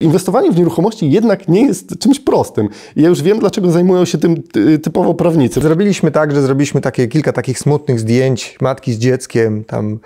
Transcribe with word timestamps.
Inwestowanie 0.00 0.52
w 0.52 0.58
nieruchomości 0.58 1.10
jednak 1.10 1.48
nie 1.48 1.66
jest 1.66 1.98
czymś 1.98 2.20
prostym. 2.20 2.68
Ja 2.96 3.08
już 3.08 3.22
wiem, 3.22 3.38
dlaczego 3.38 3.70
zajmują 3.70 4.04
się 4.04 4.18
tym 4.18 4.42
typowo 4.82 5.14
prawnicy. 5.14 5.60
Zrobiliśmy 5.60 6.10
tak, 6.10 6.34
że 6.34 6.42
zrobiliśmy 6.42 6.80
takie, 6.80 7.08
kilka 7.08 7.32
takich 7.32 7.58
smutnych 7.58 8.00
zdjęć 8.00 8.58
matki 8.60 8.92
z 8.92 8.98
dzieckiem 8.98 9.64
tam 9.64 9.98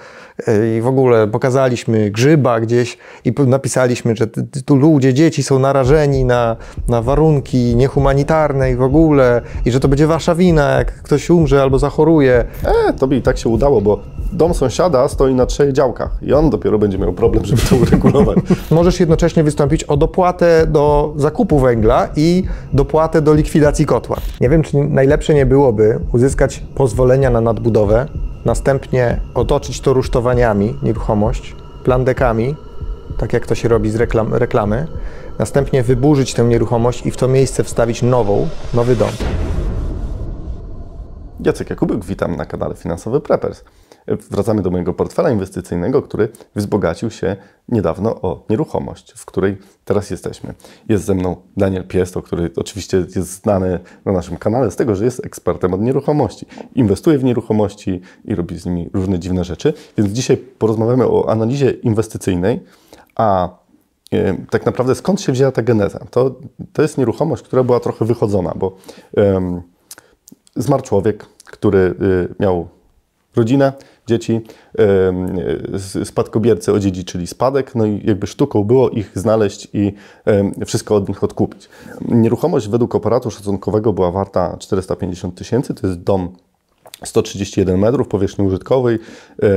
yy, 0.46 0.78
i 0.78 0.80
w 0.80 0.86
ogóle 0.86 1.28
pokazaliśmy 1.28 2.10
grzyba 2.10 2.60
gdzieś 2.60 2.98
i 3.24 3.32
napisaliśmy, 3.46 4.16
że 4.16 4.26
tu 4.64 4.76
ludzie, 4.76 5.14
dzieci 5.14 5.42
są 5.42 5.58
narażeni 5.58 6.24
na, 6.24 6.56
na 6.88 7.02
warunki 7.02 7.76
niehumanitarne 7.76 8.70
i 8.70 8.76
w 8.76 8.82
ogóle 8.82 9.42
i 9.64 9.70
że 9.70 9.80
to 9.80 9.88
będzie 9.88 10.06
wasza 10.06 10.34
wina, 10.34 10.70
jak 10.70 11.02
ktoś 11.02 11.30
umrze 11.30 11.62
albo 11.62 11.78
zachoruje. 11.78 12.44
E, 12.64 12.92
to 12.92 13.06
by 13.06 13.16
i 13.16 13.22
tak 13.22 13.38
się 13.38 13.48
udało, 13.48 13.80
bo 13.80 14.00
dom 14.32 14.54
sąsiada 14.54 15.08
stoi 15.08 15.34
na 15.34 15.46
trzech 15.46 15.72
działkach 15.72 16.18
i 16.22 16.32
on 16.32 16.50
dopiero 16.50 16.78
będzie 16.78 16.98
miał 16.98 17.12
problem, 17.12 17.44
żeby 17.44 17.62
to 17.62 17.76
uregulować. 17.76 18.38
Możesz 18.70 19.00
jednocześnie 19.00 19.44
wystąpić 19.44 19.79
o 19.84 19.96
dopłatę 19.96 20.66
do 20.66 21.14
zakupu 21.16 21.58
węgla 21.58 22.08
i 22.16 22.44
dopłatę 22.72 23.22
do 23.22 23.34
likwidacji 23.34 23.86
kotła. 23.86 24.16
Nie 24.40 24.48
wiem, 24.48 24.62
czy 24.62 24.76
najlepsze 24.76 25.34
nie 25.34 25.46
byłoby 25.46 26.00
uzyskać 26.12 26.62
pozwolenia 26.74 27.30
na 27.30 27.40
nadbudowę, 27.40 28.06
następnie 28.44 29.20
otoczyć 29.34 29.80
to 29.80 29.92
rusztowaniami, 29.92 30.76
nieruchomość, 30.82 31.56
plandekami, 31.84 32.56
tak 33.18 33.32
jak 33.32 33.46
to 33.46 33.54
się 33.54 33.68
robi 33.68 33.90
z 33.90 33.96
reklam, 33.96 34.34
reklamy, 34.34 34.86
następnie 35.38 35.82
wyburzyć 35.82 36.34
tę 36.34 36.44
nieruchomość 36.44 37.06
i 37.06 37.10
w 37.10 37.16
to 37.16 37.28
miejsce 37.28 37.64
wstawić 37.64 38.02
nową, 38.02 38.48
nowy 38.74 38.96
dom. 38.96 39.10
Jacek 41.44 41.70
Jakubek, 41.70 42.04
witam 42.04 42.36
na 42.36 42.46
kanale 42.46 42.74
Finansowy 42.74 43.20
Preppers. 43.20 43.64
Wracamy 44.06 44.62
do 44.62 44.70
mojego 44.70 44.94
portfela 44.94 45.30
inwestycyjnego, 45.30 46.02
który 46.02 46.28
wzbogacił 46.56 47.10
się 47.10 47.36
niedawno 47.68 48.20
o 48.20 48.44
nieruchomość, 48.50 49.12
w 49.12 49.24
której 49.24 49.58
teraz 49.84 50.10
jesteśmy. 50.10 50.54
Jest 50.88 51.04
ze 51.04 51.14
mną 51.14 51.36
Daniel 51.56 51.86
Piesto, 51.86 52.22
który 52.22 52.50
oczywiście 52.56 52.96
jest 52.96 53.42
znany 53.42 53.80
na 54.04 54.12
naszym 54.12 54.36
kanale 54.36 54.70
z 54.70 54.76
tego, 54.76 54.94
że 54.94 55.04
jest 55.04 55.26
ekspertem 55.26 55.74
od 55.74 55.80
nieruchomości. 55.80 56.46
Inwestuje 56.74 57.18
w 57.18 57.24
nieruchomości 57.24 58.00
i 58.24 58.34
robi 58.34 58.58
z 58.58 58.66
nimi 58.66 58.90
różne 58.92 59.18
dziwne 59.18 59.44
rzeczy. 59.44 59.72
Więc 59.98 60.10
dzisiaj 60.10 60.36
porozmawiamy 60.36 61.06
o 61.06 61.30
analizie 61.30 61.70
inwestycyjnej, 61.70 62.60
a 63.14 63.48
e, 64.12 64.36
tak 64.50 64.66
naprawdę 64.66 64.94
skąd 64.94 65.20
się 65.20 65.32
wzięła 65.32 65.52
ta 65.52 65.62
geneza? 65.62 65.98
To, 66.10 66.34
to 66.72 66.82
jest 66.82 66.98
nieruchomość, 66.98 67.42
która 67.42 67.62
była 67.62 67.80
trochę 67.80 68.04
wychodzona, 68.04 68.52
bo 68.56 68.76
um, 69.16 69.62
zmarł 70.56 70.82
człowiek, 70.82 71.26
który 71.44 71.78
y, 71.78 72.34
miał 72.40 72.68
rodzinę, 73.36 73.72
dzieci, 74.10 74.40
spadkobiercy 76.04 76.72
odziedziczyli 76.72 77.26
spadek, 77.26 77.74
no 77.74 77.86
i 77.86 78.00
jakby 78.04 78.26
sztuką 78.26 78.64
było 78.64 78.90
ich 78.90 79.10
znaleźć 79.14 79.68
i 79.72 79.92
wszystko 80.66 80.96
od 80.96 81.08
nich 81.08 81.24
odkupić. 81.24 81.68
Nieruchomość 82.08 82.68
według 82.68 82.94
operatu 82.94 83.30
szacunkowego 83.30 83.92
była 83.92 84.10
warta 84.10 84.56
450 84.58 85.34
tysięcy, 85.34 85.74
to 85.74 85.86
jest 85.86 86.00
dom 86.00 86.28
131 87.04 87.80
metrów 87.80 88.08
powierzchni 88.08 88.46
użytkowej, 88.46 88.98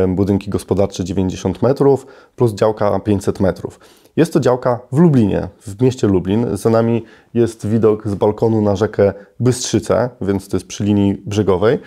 budynki 0.07 0.49
gospodarcze 0.49 1.03
90 1.03 1.61
metrów 1.61 2.07
plus 2.35 2.53
działka 2.53 2.99
500 2.99 3.39
metrów. 3.39 3.79
Jest 4.15 4.33
to 4.33 4.39
działka 4.39 4.79
w 4.91 4.97
Lublinie, 4.97 5.47
w 5.61 5.81
mieście 5.81 6.07
Lublin. 6.07 6.57
Za 6.57 6.69
nami 6.69 7.03
jest 7.33 7.67
widok 7.67 8.07
z 8.07 8.15
balkonu 8.15 8.61
na 8.61 8.75
rzekę 8.75 9.13
Bystrzyce, 9.39 10.09
więc 10.21 10.47
to 10.49 10.57
jest 10.57 10.67
przy 10.67 10.83
linii 10.83 11.21
brzegowej. 11.25 11.79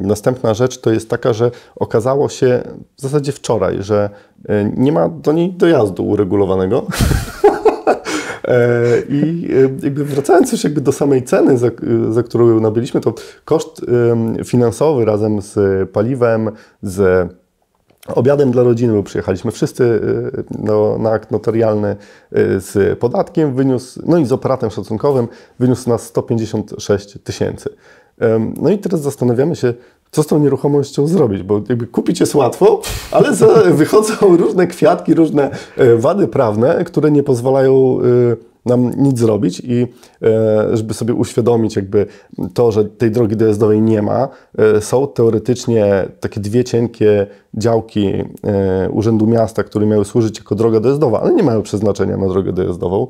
Następna 0.00 0.54
rzecz 0.54 0.80
to 0.80 0.92
jest 0.92 1.10
taka, 1.10 1.32
że 1.32 1.50
okazało 1.76 2.28
się 2.28 2.62
w 2.96 3.00
zasadzie 3.00 3.32
wczoraj, 3.32 3.76
że 3.82 4.10
e, 4.48 4.72
nie 4.76 4.92
ma 4.92 5.08
do 5.08 5.32
niej 5.32 5.52
dojazdu 5.52 6.08
uregulowanego. 6.08 6.86
E, 8.44 9.00
I 9.08 9.48
e, 9.52 9.84
jakby 9.84 10.04
wracając 10.04 10.52
już 10.52 10.64
jakby 10.64 10.80
do 10.80 10.92
samej 10.92 11.22
ceny, 11.22 11.58
za, 11.58 11.68
za 12.10 12.22
którą 12.22 12.60
nabyliśmy, 12.60 13.00
to 13.00 13.14
koszt 13.44 13.86
finansowy 14.44 15.04
razem 15.04 15.42
z 15.42 15.90
paliwem, 15.90 16.50
z 16.82 17.28
obiadem 18.14 18.50
dla 18.50 18.62
rodziny, 18.62 18.92
bo 18.92 19.02
przyjechaliśmy 19.02 19.50
wszyscy 19.50 20.00
no, 20.58 20.98
na 20.98 21.10
akt 21.10 21.30
notarialny 21.30 21.96
z 22.58 22.98
podatkiem, 22.98 23.54
wyniósł, 23.54 24.02
no 24.06 24.18
i 24.18 24.26
z 24.26 24.32
operatem 24.32 24.70
szacunkowym, 24.70 25.28
wyniósł 25.58 25.90
nas 25.90 26.02
156 26.02 27.18
tysięcy. 27.24 27.70
No 28.56 28.70
i 28.70 28.78
teraz 28.78 29.00
zastanawiamy 29.00 29.56
się, 29.56 29.74
co 30.10 30.22
z 30.22 30.26
tą 30.26 30.38
nieruchomością 30.38 31.06
zrobić, 31.06 31.42
bo 31.42 31.62
jakby 31.68 31.86
kupić 31.86 32.20
jest 32.20 32.34
łatwo, 32.34 32.80
ale 33.10 33.32
wychodzą 33.72 34.14
różne 34.44 34.66
kwiatki, 34.66 35.14
różne 35.14 35.50
e, 35.76 35.96
wady 35.96 36.28
prawne, 36.28 36.84
które 36.84 37.10
nie 37.10 37.22
pozwalają 37.22 37.98
e, 38.00 38.49
nam 38.66 38.90
nic 38.96 39.18
zrobić 39.18 39.62
i 39.64 39.86
e, 40.22 40.76
żeby 40.76 40.94
sobie 40.94 41.14
uświadomić 41.14 41.76
jakby 41.76 42.06
to, 42.54 42.72
że 42.72 42.84
tej 42.84 43.10
drogi 43.10 43.36
dojazdowej 43.36 43.82
nie 43.82 44.02
ma, 44.02 44.28
są 44.80 45.08
teoretycznie 45.08 46.08
takie 46.20 46.40
dwie 46.40 46.64
cienkie 46.64 47.26
działki 47.54 48.12
Urzędu 48.90 49.26
Miasta, 49.26 49.64
które 49.64 49.86
miały 49.86 50.04
służyć 50.04 50.38
jako 50.38 50.54
droga 50.54 50.80
dojazdowa, 50.80 51.20
ale 51.20 51.34
nie 51.34 51.42
mają 51.42 51.62
przeznaczenia 51.62 52.16
na 52.16 52.28
drogę 52.28 52.52
dojazdową. 52.52 53.06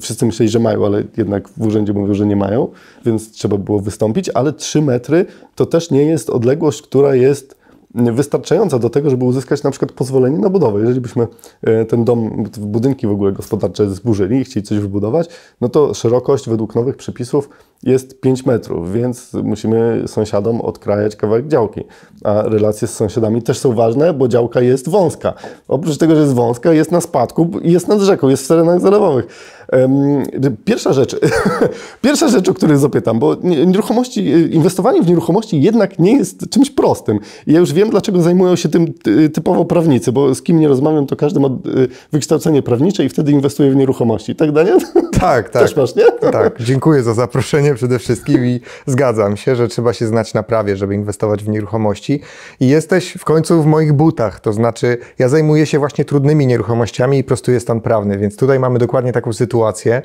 Wszyscy 0.00 0.26
myśleli, 0.26 0.50
że 0.50 0.58
mają, 0.58 0.86
ale 0.86 1.02
jednak 1.16 1.48
w 1.48 1.66
urzędzie 1.66 1.92
mówią, 1.92 2.14
że 2.14 2.26
nie 2.26 2.36
mają, 2.36 2.68
więc 3.04 3.32
trzeba 3.32 3.56
było 3.56 3.80
wystąpić, 3.80 4.28
ale 4.28 4.52
3 4.52 4.82
metry 4.82 5.26
to 5.54 5.66
też 5.66 5.90
nie 5.90 6.02
jest 6.02 6.30
odległość, 6.30 6.82
która 6.82 7.14
jest 7.14 7.59
wystarczająca 7.94 8.78
do 8.78 8.90
tego, 8.90 9.10
żeby 9.10 9.24
uzyskać 9.24 9.62
na 9.62 9.70
przykład 9.70 9.92
pozwolenie 9.92 10.38
na 10.38 10.50
budowę. 10.50 10.80
Jeżeli 10.80 11.00
byśmy 11.00 11.26
e, 11.62 11.84
ten 11.84 12.04
dom, 12.04 12.44
budynki 12.58 13.06
w 13.06 13.10
ogóle 13.10 13.32
gospodarcze 13.32 13.90
zburzyli 13.90 14.36
i 14.36 14.44
chcieli 14.44 14.66
coś 14.66 14.78
wybudować, 14.78 15.28
no 15.60 15.68
to 15.68 15.94
szerokość 15.94 16.48
według 16.48 16.74
nowych 16.74 16.96
przepisów 16.96 17.48
jest 17.82 18.20
5 18.20 18.46
metrów, 18.46 18.92
więc 18.92 19.32
musimy 19.32 20.02
sąsiadom 20.06 20.60
odkrajać 20.60 21.16
kawałek 21.16 21.48
działki. 21.48 21.80
A 22.24 22.42
relacje 22.42 22.88
z 22.88 22.94
sąsiadami 22.94 23.42
też 23.42 23.58
są 23.58 23.72
ważne, 23.72 24.14
bo 24.14 24.28
działka 24.28 24.60
jest 24.60 24.88
wąska. 24.88 25.34
Oprócz 25.68 25.98
tego, 25.98 26.14
że 26.14 26.20
jest 26.20 26.34
wąska, 26.34 26.72
jest 26.72 26.92
na 26.92 27.00
spadku 27.00 27.50
jest 27.62 27.88
nad 27.88 28.00
rzeką, 28.00 28.28
jest 28.28 28.44
w 28.44 28.48
terenach 28.48 28.80
zalewowych. 28.80 29.26
Pierwsza 30.64 30.92
rzecz, 30.92 31.16
pierwsza 32.02 32.28
rzecz, 32.28 32.48
o 32.48 32.54
której 32.54 32.76
zapytam, 32.76 33.18
bo 33.18 33.36
nieruchomości, 33.42 34.28
inwestowanie 34.54 35.02
w 35.02 35.06
nieruchomości 35.06 35.62
jednak 35.62 35.98
nie 35.98 36.16
jest 36.16 36.50
czymś 36.50 36.70
prostym. 36.70 37.18
Ja 37.46 37.60
już 37.60 37.72
wiem, 37.72 37.90
dlaczego 37.90 38.22
zajmują 38.22 38.56
się 38.56 38.68
tym 38.68 38.86
typowo 39.34 39.64
prawnicy, 39.64 40.12
bo 40.12 40.34
z 40.34 40.42
kim 40.42 40.60
nie 40.60 40.68
rozmawiam, 40.68 41.06
to 41.06 41.16
każdy 41.16 41.40
ma 41.40 41.48
y, 41.48 41.88
wykształcenie 42.12 42.62
prawnicze 42.62 43.04
i 43.04 43.08
wtedy 43.08 43.32
inwestuje 43.32 43.70
w 43.70 43.76
nieruchomości. 43.76 44.36
Tak, 44.36 44.52
Daniel? 44.52 44.78
Tak, 45.20 45.50
tak. 45.50 45.62
Też 45.66 45.76
masz, 45.76 45.94
nie? 45.94 46.12
Tak, 46.32 46.62
dziękuję 46.62 47.02
za 47.02 47.14
zaproszenie 47.14 47.69
przede 47.74 47.98
wszystkim 47.98 48.46
i 48.46 48.60
zgadzam 48.86 49.36
się, 49.36 49.56
że 49.56 49.68
trzeba 49.68 49.92
się 49.92 50.06
znać 50.06 50.34
na 50.34 50.42
prawie, 50.42 50.76
żeby 50.76 50.94
inwestować 50.94 51.44
w 51.44 51.48
nieruchomości. 51.48 52.20
I 52.60 52.68
jesteś 52.68 53.12
w 53.18 53.24
końcu 53.24 53.62
w 53.62 53.66
moich 53.66 53.92
butach, 53.92 54.40
to 54.40 54.52
znaczy 54.52 54.98
ja 55.18 55.28
zajmuję 55.28 55.66
się 55.66 55.78
właśnie 55.78 56.04
trudnymi 56.04 56.46
nieruchomościami 56.46 57.18
i 57.18 57.24
prostuję 57.24 57.60
stan 57.60 57.80
prawny, 57.80 58.18
więc 58.18 58.36
tutaj 58.36 58.58
mamy 58.58 58.78
dokładnie 58.78 59.12
taką 59.12 59.32
sytuację, 59.32 59.50
sytuację. 59.50 60.02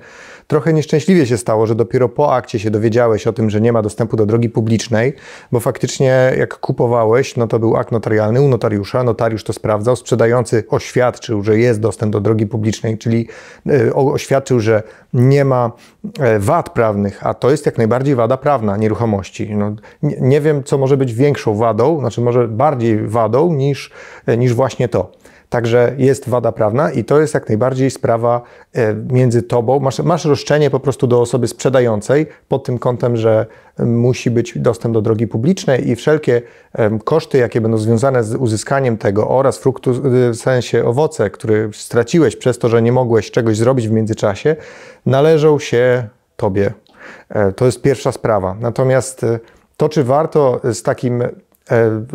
Trochę 0.48 0.74
nieszczęśliwie 0.74 1.26
się 1.26 1.38
stało, 1.38 1.68
że 1.68 1.76
dopiero 1.76 2.09
po 2.09 2.34
akcie 2.36 2.59
się 2.59 2.72
dowiedziałeś 2.72 3.28
o 3.28 3.34
tym, 3.34 3.50
że 3.50 3.62
nie 3.62 3.74
ma 3.74 3.82
dostępu 3.82 4.18
do 4.18 4.26
drogi 4.26 4.50
publicznej, 4.50 5.14
bo 5.52 5.59
faktycznie 5.59 6.34
jak 6.38 6.59
kupowałeś, 6.59 7.36
no 7.38 7.47
to 7.47 7.59
był 7.59 7.78
akt 7.78 7.92
notarialny 7.92 8.42
u 8.42 8.47
notariusza, 8.47 9.03
notariusz 9.03 9.44
to 9.44 9.53
sprawdzał, 9.53 9.96
sprzedający 9.96 10.64
oświadczył, 10.70 11.44
że 11.44 11.59
jest 11.59 11.80
dostęp 11.80 12.14
do 12.14 12.22
drogi 12.22 12.47
publicznej, 12.47 12.97
czyli 12.97 13.28
e, 13.70 13.94
oświadczył, 13.94 14.59
że 14.59 14.84
nie 15.14 15.46
ma 15.46 15.72
e, 16.20 16.40
wad 16.40 16.70
prawnych, 16.70 17.28
a 17.28 17.34
to 17.34 17.52
jest 17.52 17.55
jak 17.66 17.78
najbardziej 17.78 18.16
wada 18.16 18.38
prawna 18.38 18.78
nieruchomości. 18.78 19.56
No, 19.56 19.76
nie, 20.04 20.18
nie 20.22 20.42
wiem, 20.42 20.64
co 20.64 20.78
może 20.78 20.98
być 20.98 21.14
większą 21.14 21.56
wadą, 21.56 22.00
znaczy 22.00 22.22
może 22.22 22.48
bardziej 22.48 23.08
wadą 23.08 23.54
niż, 23.54 23.92
e, 24.26 24.38
niż 24.38 24.54
właśnie 24.54 24.90
to. 24.90 25.12
Także 25.50 25.96
jest 25.98 26.30
wada 26.30 26.52
prawna 26.52 26.92
i 26.92 27.04
to 27.04 27.20
jest 27.20 27.34
jak 27.34 27.50
najbardziej 27.50 27.92
sprawa 27.92 28.42
e, 28.74 28.94
między 28.94 29.44
tobą. 29.44 29.79
Masz, 29.79 30.00
masz 30.00 30.26
roszczenie 30.26 30.70
po 30.70 30.79
prostu 30.79 31.08
do 31.08 31.22
osoby 31.22 31.47
sprzedającej 31.47 32.28
pod 32.47 32.64
tym 32.64 32.79
kątem, 32.79 33.18
że 33.18 33.46
musi 33.79 34.32
być 34.32 34.58
dostęp 34.59 34.94
do 34.94 35.02
drogi 35.02 35.28
publicznej 35.28 35.90
i 35.90 35.96
wszelkie 35.96 36.41
koszty, 37.03 37.38
jakie 37.38 37.62
będą 37.62 37.78
związane 37.78 38.24
z 38.24 38.35
uzyskaniem 38.35 38.97
tego 38.97 39.29
oraz 39.29 39.58
fruktu, 39.58 39.91
w 40.32 40.35
sensie 40.35 40.85
owoce, 40.85 41.29
które 41.29 41.70
straciłeś 41.74 42.35
przez 42.35 42.59
to, 42.59 42.70
że 42.70 42.82
nie 42.82 42.91
mogłeś 42.91 43.32
czegoś 43.32 43.58
zrobić 43.58 43.88
w 43.88 43.91
międzyczasie, 43.91 44.56
należą 45.06 45.59
się 45.59 46.08
tobie. 46.35 46.74
E, 47.29 47.52
to 47.52 47.66
jest 47.66 47.81
pierwsza 47.81 48.11
sprawa. 48.11 48.55
Natomiast 48.59 49.23
e, 49.23 49.40
to, 49.78 49.90
czy 49.90 50.03
warto 50.03 50.59
z 50.63 50.84
takim 50.84 51.23
E, 51.72 52.05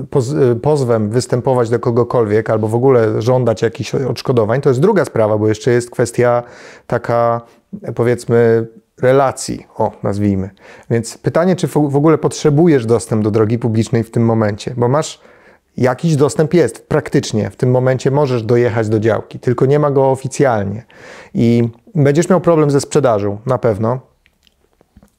pozwem 0.62 1.10
występować 1.10 1.70
do 1.70 1.78
kogokolwiek 1.78 2.50
albo 2.50 2.68
w 2.68 2.74
ogóle 2.74 3.22
żądać 3.22 3.62
jakichś 3.62 3.94
odszkodowań, 3.94 4.60
to 4.60 4.68
jest 4.68 4.80
druga 4.80 5.04
sprawa, 5.04 5.38
bo 5.38 5.48
jeszcze 5.48 5.70
jest 5.70 5.90
kwestia 5.90 6.42
taka, 6.86 7.40
powiedzmy, 7.94 8.66
relacji, 9.02 9.66
o, 9.76 9.92
nazwijmy. 10.02 10.50
Więc 10.90 11.18
pytanie, 11.18 11.56
czy 11.56 11.68
w 11.68 11.76
ogóle 11.76 12.18
potrzebujesz 12.18 12.86
dostęp 12.86 13.24
do 13.24 13.30
drogi 13.30 13.58
publicznej 13.58 14.04
w 14.04 14.10
tym 14.10 14.24
momencie, 14.24 14.74
bo 14.76 14.88
masz 14.88 15.20
Jakiś 15.76 16.16
dostęp 16.16 16.54
jest 16.54 16.88
praktycznie. 16.88 17.50
W 17.50 17.56
tym 17.56 17.70
momencie 17.70 18.10
możesz 18.10 18.42
dojechać 18.42 18.88
do 18.88 19.00
działki, 19.00 19.38
tylko 19.38 19.66
nie 19.66 19.78
ma 19.78 19.90
go 19.90 20.10
oficjalnie. 20.10 20.84
I 21.34 21.68
będziesz 21.94 22.28
miał 22.28 22.40
problem 22.40 22.70
ze 22.70 22.80
sprzedażą, 22.80 23.38
na 23.46 23.58
pewno. 23.58 24.00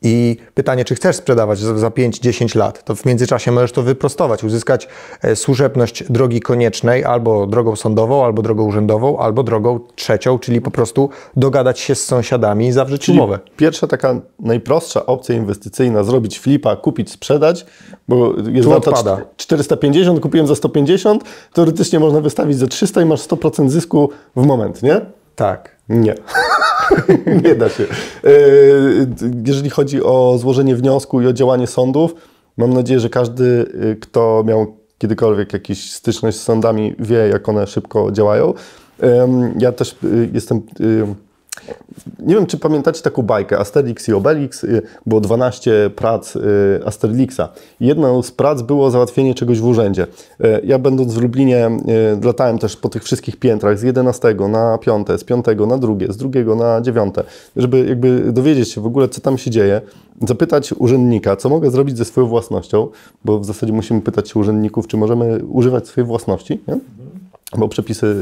I 0.03 0.37
pytanie, 0.53 0.85
czy 0.85 0.95
chcesz 0.95 1.15
sprzedawać 1.15 1.59
za 1.59 1.89
5-10 1.89 2.57
lat, 2.57 2.83
to 2.83 2.95
w 2.95 3.05
międzyczasie 3.05 3.51
możesz 3.51 3.71
to 3.71 3.81
wyprostować, 3.83 4.43
uzyskać 4.43 4.87
e, 5.21 5.35
służebność 5.35 6.03
drogi 6.09 6.39
koniecznej 6.39 7.05
albo 7.05 7.47
drogą 7.47 7.75
sądową, 7.75 8.25
albo 8.25 8.41
drogą 8.41 8.63
urzędową, 8.63 9.17
albo 9.19 9.43
drogą 9.43 9.79
trzecią, 9.95 10.39
czyli 10.39 10.61
po 10.61 10.71
prostu 10.71 11.09
dogadać 11.37 11.79
się 11.79 11.95
z 11.95 12.05
sąsiadami 12.05 12.67
i 12.67 12.71
zawrzeć 12.71 13.01
Czyli 13.01 13.17
umowę. 13.17 13.39
Pierwsza 13.57 13.87
taka 13.87 14.21
najprostsza 14.39 15.05
opcja 15.05 15.35
inwestycyjna, 15.35 16.03
zrobić 16.03 16.39
flipa, 16.39 16.75
kupić, 16.75 17.11
sprzedać, 17.11 17.65
bo 18.07 18.33
jest 18.51 18.63
Tu 18.63 18.69
warta 18.69 18.91
odpada. 18.91 19.15
cz- 19.15 19.25
450, 19.37 20.19
kupiłem 20.19 20.47
za 20.47 20.55
150, 20.55 21.23
teoretycznie 21.53 21.99
można 21.99 22.21
wystawić 22.21 22.57
za 22.57 22.67
300 22.67 23.01
i 23.01 23.05
masz 23.05 23.21
100% 23.21 23.69
zysku 23.69 24.09
w 24.35 24.45
moment, 24.45 24.83
nie? 24.83 25.01
Tak. 25.35 25.70
Nie. 25.91 26.15
nie 27.43 27.55
da 27.55 27.69
się. 27.69 27.83
E, 27.83 28.29
Jeżeli 29.45 29.69
chodzi 29.69 30.03
o 30.03 30.37
złożenie 30.37 30.75
wniosku 30.75 31.21
i 31.21 31.27
o 31.27 31.33
działanie 31.33 31.67
sądów, 31.67 32.15
mam 32.57 32.73
nadzieję, 32.73 32.99
że 32.99 33.09
każdy, 33.09 33.43
y, 33.43 33.97
kto 34.01 34.43
miał 34.47 34.75
kiedykolwiek 34.97 35.53
jakąś 35.53 35.91
styczność 35.91 36.37
z 36.37 36.43
sądami, 36.43 36.95
wie, 36.99 37.15
jak 37.15 37.49
one 37.49 37.67
szybko 37.67 38.11
działają. 38.11 38.53
Ja 39.59 39.71
też 39.71 39.95
y, 40.03 40.29
jestem. 40.33 40.61
Nie 42.19 42.35
wiem, 42.35 42.45
czy 42.45 42.57
pamiętacie 42.57 43.01
taką 43.01 43.21
bajkę 43.21 43.59
Asterix 43.59 44.09
i 44.09 44.13
Obelix. 44.13 44.63
y, 44.63 44.81
Było 45.05 45.21
12 45.21 45.89
prac 45.95 46.35
y, 46.35 46.39
Asterixa. 46.85 47.41
Jedną 47.79 48.21
z 48.21 48.31
prac 48.31 48.61
było 48.61 48.91
załatwienie 48.91 49.35
czegoś 49.35 49.59
w 49.59 49.65
urzędzie. 49.65 50.07
Y, 50.43 50.61
Ja 50.63 50.79
będąc 50.79 51.13
w 51.13 51.21
Lublinie 51.21 51.71
latałem 52.23 52.59
też 52.59 52.77
po 52.77 52.89
tych 52.89 53.03
wszystkich 53.03 53.35
piętrach 53.37 53.79
z 53.79 53.83
11 53.83 54.35
na 54.49 54.77
5, 54.77 55.07
z 55.17 55.23
5 55.23 55.45
na 55.67 55.77
drugie, 55.77 56.13
z 56.13 56.17
drugiego 56.17 56.55
na 56.55 56.81
9, 56.81 57.15
żeby 57.55 57.85
jakby 57.85 58.31
dowiedzieć 58.33 58.71
się 58.71 58.81
w 58.81 58.85
ogóle, 58.85 59.09
co 59.09 59.21
tam 59.21 59.37
się 59.37 59.51
dzieje, 59.51 59.81
zapytać 60.27 60.73
urzędnika, 60.73 61.35
co 61.35 61.49
mogę 61.49 61.71
zrobić 61.71 61.97
ze 61.97 62.05
swoją 62.05 62.27
własnością, 62.27 62.87
bo 63.25 63.39
w 63.39 63.45
zasadzie 63.45 63.73
musimy 63.73 64.01
pytać 64.01 64.29
się 64.29 64.39
urzędników, 64.39 64.87
czy 64.87 64.97
możemy 64.97 65.45
używać 65.45 65.87
swojej 65.87 66.07
własności, 66.07 66.61
nie? 66.67 66.79
bo 67.57 67.67
przepisy 67.67 68.15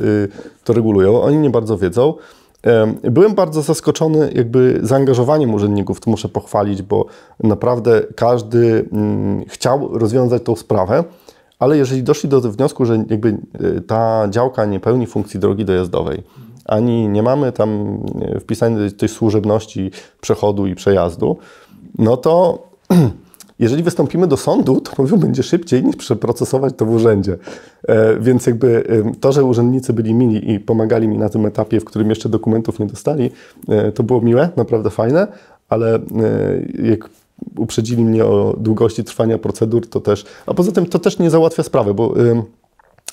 to 0.63 0.73
regulują. 0.73 1.21
Oni 1.21 1.37
nie 1.37 1.49
bardzo 1.49 1.77
wiedzą. 1.77 2.13
Em, 2.63 2.95
Byłem 3.03 3.33
bardzo 3.35 3.61
zaskoczony 3.61 4.31
jakby 4.35 4.79
zaangażowaniem 4.83 5.53
urzędników, 5.53 6.00
to 6.00 6.11
muszę 6.11 6.29
pochwalić, 6.29 6.81
bo 6.81 7.06
naprawdę 7.44 8.01
każdy 8.15 8.85
mm, 8.91 9.45
chciał 9.45 9.97
rozwiązać 9.97 10.44
tą 10.44 10.56
sprawę, 10.56 11.03
ale 11.59 11.77
jeżeli 11.77 12.03
doszli 12.03 12.29
do 12.29 12.41
wniosku, 12.41 12.85
że 12.85 13.03
jakby 13.09 13.38
y, 13.77 13.81
ta 13.81 14.27
działka 14.29 14.65
nie 14.65 14.79
pełni 14.79 15.07
funkcji 15.07 15.39
drogi 15.39 15.65
dojazdowej, 15.65 16.23
ani 16.65 17.07
nie 17.07 17.23
mamy 17.23 17.51
tam 17.51 18.00
y, 18.35 18.39
wpisanej 18.39 18.91
tej 18.91 19.09
służebności 19.09 19.91
przechodu 20.21 20.67
i 20.67 20.75
przejazdu, 20.75 21.38
no 21.97 22.17
to 22.17 22.63
jeżeli 23.59 23.83
wystąpimy 23.83 24.27
do 24.27 24.38
sądu, 24.38 24.81
to 24.81 24.91
mówią, 24.97 25.17
będzie 25.17 25.44
szybciej 25.44 25.83
niż 25.83 25.95
przeprocesować 25.95 26.73
to 26.77 26.85
w 26.85 26.89
urzędzie. 26.89 27.38
E, 27.88 28.19
więc 28.19 28.47
jakby 28.47 28.83
to, 29.19 29.31
że 29.31 29.44
urzędnicy 29.44 29.94
byli 29.94 30.13
mili 30.13 30.51
i 30.51 30.59
pomagali 30.59 31.07
mi 31.07 31.17
na 31.17 31.29
tym 31.29 31.45
etapie, 31.45 31.79
w 31.79 31.85
którym 31.85 32.09
jeszcze 32.09 32.29
dokumentów 32.29 32.79
nie 32.79 32.85
dostali, 32.85 33.31
e, 33.69 33.91
to 33.91 34.03
było 34.03 34.21
miłe, 34.21 34.50
naprawdę 34.56 34.89
fajne, 34.89 35.27
ale 35.69 35.95
e, 35.95 36.01
jak 36.83 37.09
uprzedzili 37.57 38.06
mnie 38.06 38.25
o 38.25 38.56
długości 38.59 39.03
trwania 39.03 39.38
procedur, 39.38 39.89
to 39.89 40.00
też, 40.00 40.25
a 40.45 40.53
poza 40.53 40.71
tym 40.71 40.85
to 40.85 41.00
też 41.00 41.19
nie 41.19 41.29
załatwia 41.29 41.63
sprawy, 41.63 41.94
bo 41.94 42.13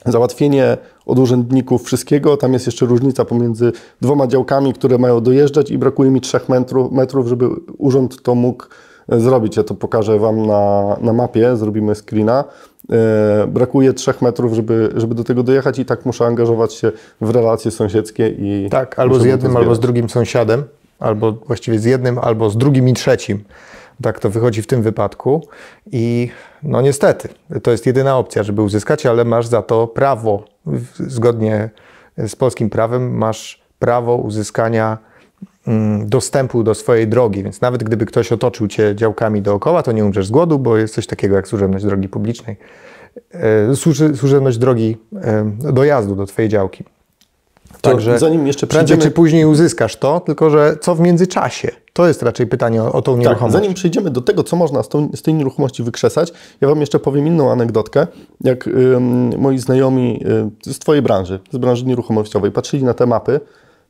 załatwienie 0.07 0.77
od 1.07 1.19
urzędników 1.19 1.85
wszystkiego, 1.85 2.37
tam 2.37 2.53
jest 2.53 2.67
jeszcze 2.67 2.87
różnica 2.87 3.25
pomiędzy 3.25 3.73
dwoma 4.01 4.27
działkami, 4.27 4.73
które 4.73 4.99
mają 4.99 5.21
dojeżdżać 5.21 5.71
i 5.71 5.79
brakuje 5.79 6.11
mi 6.11 6.21
trzech 6.21 6.49
metrów, 6.49 6.93
metrów 6.93 7.29
żeby 7.29 7.49
urząd 7.79 8.23
to 8.23 8.35
mógł 8.35 8.65
zrobić. 9.09 9.57
Ja 9.57 9.65
to 9.65 9.75
pokażę 9.75 10.19
Wam 10.19 10.47
na, 10.47 10.97
na 11.01 11.13
mapie, 11.13 11.57
zrobimy 11.57 11.95
screena. 11.95 12.45
E, 12.93 13.47
brakuje 13.47 13.93
trzech 13.93 14.23
metrów, 14.23 14.55
żeby, 14.55 14.93
żeby 14.97 15.15
do 15.15 15.25
tego 15.25 15.43
dojechać 15.43 15.79
i 15.79 15.85
tak 15.85 16.07
muszę 16.07 16.27
angażować 16.27 16.75
się 16.75 16.93
w 17.21 17.31
relacje 17.31 17.71
sąsiedzkie 17.71 18.29
i... 18.29 18.69
Tak, 18.71 18.99
albo 18.99 19.19
z 19.19 19.25
jednym, 19.25 19.57
albo 19.57 19.75
z 19.75 19.81
drugim 19.81 20.09
sąsiadem, 20.09 20.65
albo 20.99 21.33
właściwie 21.33 21.79
z 21.79 21.85
jednym, 21.85 22.19
albo 22.19 22.51
z 22.51 22.57
drugim 22.57 22.89
i 22.89 22.93
trzecim. 22.93 23.45
Tak 24.03 24.21
to 24.21 24.31
wychodzi 24.31 24.63
w 24.63 24.67
tym 24.67 24.83
wypadku. 24.83 25.49
I 25.93 26.29
no 26.63 26.81
niestety, 26.81 27.29
to 27.63 27.71
jest 27.71 27.87
jedyna 27.87 28.19
opcja, 28.19 28.43
żeby 28.43 28.63
uzyskać, 28.63 29.07
ale 29.07 29.25
masz 29.25 29.47
za 29.47 29.63
to 29.63 29.87
prawo, 29.87 30.45
zgodnie 30.99 31.71
z 32.19 32.37
polskim 32.37 32.71
prawem, 32.71 33.17
masz 33.17 33.63
prawo 33.79 34.17
uzyskania 34.17 34.99
dostępu 36.05 36.63
do 36.63 36.75
swojej 36.75 37.09
drogi, 37.09 37.43
więc 37.43 37.61
nawet 37.61 37.85
gdyby 37.85 38.07
ktoś 38.07 38.33
otoczył 38.33 38.69
cię 38.69 38.95
działkami 38.97 39.43
dookoła, 39.43 39.83
to 39.83 39.93
nie 39.93 40.05
umrzesz 40.05 40.27
z 40.27 40.31
głodu, 40.31 40.59
bo 40.59 40.77
jest 40.77 40.95
coś 40.95 41.07
takiego 41.07 41.37
jak 41.37 41.49
służebność 41.49 41.85
drogi 41.85 42.09
publicznej, 42.09 42.57
e, 43.33 43.77
służebność 44.17 44.59
drogi 44.59 44.97
e, 45.23 45.53
dojazdu 45.73 46.17
do 46.17 46.27
twojej 46.27 46.49
działki. 46.49 46.85
To 47.81 47.91
Także 47.91 48.19
zanim 48.19 48.47
jeszcze 48.47 48.67
przejdziemy... 48.67 49.03
czy 49.03 49.11
później 49.11 49.45
uzyskasz 49.45 49.97
to, 49.97 50.21
tylko 50.21 50.51
że 50.51 50.77
co 50.81 50.95
w 50.95 51.01
międzyczasie? 51.01 51.71
To 51.93 52.09
jest 52.09 52.23
raczej 52.23 52.47
pytanie 52.47 52.83
o, 52.83 52.93
o 52.93 53.03
tą 53.03 53.13
Tak, 53.13 53.21
nieruchomość. 53.21 53.53
zanim 53.53 53.75
przejdziemy 53.75 54.11
do 54.11 54.21
tego, 54.23 54.43
co 54.43 54.57
można 54.57 54.83
z, 54.83 54.89
tą, 54.89 55.09
z 55.15 55.23
tej 55.23 55.35
nieruchomości 55.35 55.83
wykrzesać, 55.83 56.33
ja 56.61 56.69
Wam 56.69 56.81
jeszcze 56.81 56.99
powiem 56.99 57.27
inną 57.27 57.53
anegdotkę. 57.53 58.07
Jak 58.41 58.67
ym, 58.67 59.31
moi 59.39 59.59
znajomi 59.59 60.25
y, 60.67 60.73
z 60.73 60.79
Twojej 60.79 61.03
branży, 61.03 61.41
z 61.53 61.57
branży 61.57 61.87
nieruchomościowej, 61.87 62.51
patrzyli 62.53 62.85
na 62.85 62.95
te 62.95 63.07
mapy, 63.07 63.41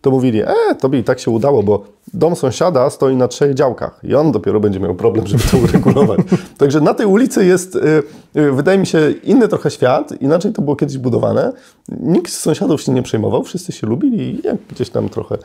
to 0.07 0.11
mówili, 0.11 0.43
e, 0.43 0.75
tobie 0.81 0.99
i 0.99 1.05
tak 1.05 1.19
się 1.19 1.31
udało, 1.31 1.63
bo 1.63 1.85
dom 2.15 2.37
sąsiada 2.37 2.91
stoi 2.91 3.17
na 3.17 3.29
trzech 3.29 3.55
działkach 3.55 4.01
i 4.03 4.15
on 4.15 4.33
dopiero 4.33 4.61
będzie 4.61 4.81
miał 4.81 4.95
problem, 4.95 5.27
żeby 5.27 5.43
to 5.51 5.57
uregulować. 5.59 6.21
Także 6.59 6.81
na 6.81 6.95
tej 6.95 7.07
ulicy 7.07 7.47
jest, 7.47 7.77
y, 7.77 8.03
y, 8.37 8.53
wydaje 8.53 8.79
mi 8.79 8.87
się, 8.87 9.11
inny 9.25 9.49
trochę 9.49 9.71
świat, 9.71 10.23
inaczej 10.23 10.53
to 10.53 10.63
było 10.63 10.77
kiedyś 10.77 10.99
budowane. 10.99 11.53
Nikt 11.89 12.33
z 12.33 12.39
sąsiadów 12.39 12.83
się 12.83 12.93
nie 12.93 13.03
przejmował, 13.03 13.43
wszyscy 13.43 13.73
się 13.73 13.87
lubili 13.87 14.35
i 14.35 14.43
gdzieś 14.71 14.91
tam 14.91 15.09
trochę 15.09 15.39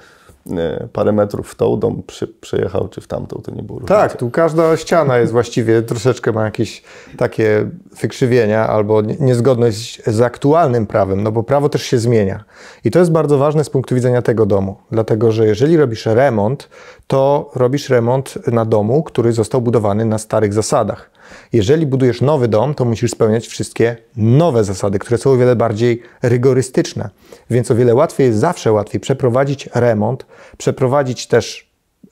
parę 0.94 1.12
metrów 1.12 1.52
w 1.52 1.56
tą 1.56 1.80
dom 1.80 2.04
przy, 2.08 2.28
przejechał, 2.28 2.88
czy 2.88 3.02
w 3.02 3.08
tamtą, 3.08 3.42
to 3.44 3.52
nie 3.52 3.64
było 3.64 3.80
różnicy. 3.80 3.94
Tak, 4.02 4.18
tu 4.18 4.30
każda 4.30 4.78
ściana 4.78 5.18
jest 5.18 5.32
właściwie 5.32 5.82
troszeczkę 5.82 6.32
ma 6.32 6.46
jakieś 6.46 6.84
takie 7.18 7.70
wykrzywienia 8.02 8.68
albo 8.68 9.02
nie- 9.02 9.16
niezgodność 9.20 10.02
z 10.08 10.22
aktualnym 10.22 10.88
prawem, 10.88 11.24
no 11.24 11.32
bo 11.32 11.44
prawo 11.44 11.70
też 11.70 11.82
się 11.84 11.98
zmienia. 12.00 12.44
I 12.86 12.92
to 12.92 13.00
jest 13.00 13.12
bardzo 13.12 13.38
ważne 13.38 13.64
z 13.64 13.70
punktu 13.70 13.96
widzenia 13.96 14.22
tego 14.22 14.46
domu, 14.46 14.76
dlatego 14.92 15.32
że 15.32 15.48
jeżeli 15.48 15.78
robisz 15.78 16.06
remont, 16.06 16.70
to 17.08 17.52
robisz 17.56 17.90
remont 17.90 18.48
na 18.48 18.66
domu, 18.66 19.04
który 19.04 19.34
został 19.34 19.62
budowany 19.62 20.06
na 20.06 20.18
starych 20.18 20.54
zasadach. 20.54 21.11
Jeżeli 21.54 21.86
budujesz 21.86 22.22
nowy 22.22 22.48
dom, 22.48 22.74
to 22.74 22.86
musisz 22.86 23.12
spełniać 23.12 23.48
wszystkie 23.48 23.98
nowe 24.18 24.64
zasady, 24.64 25.00
które 25.00 25.18
są 25.18 25.32
o 25.32 25.38
wiele 25.38 25.56
bardziej 25.56 26.02
rygorystyczne. 26.22 27.10
Więc 27.50 27.72
o 27.72 27.76
wiele 27.76 27.96
łatwiej 27.96 28.28
jest 28.28 28.40
zawsze 28.40 28.72
łatwiej 28.72 29.02
przeprowadzić 29.02 29.70
remont, 29.76 30.26
przeprowadzić 30.58 31.28
też 31.28 31.72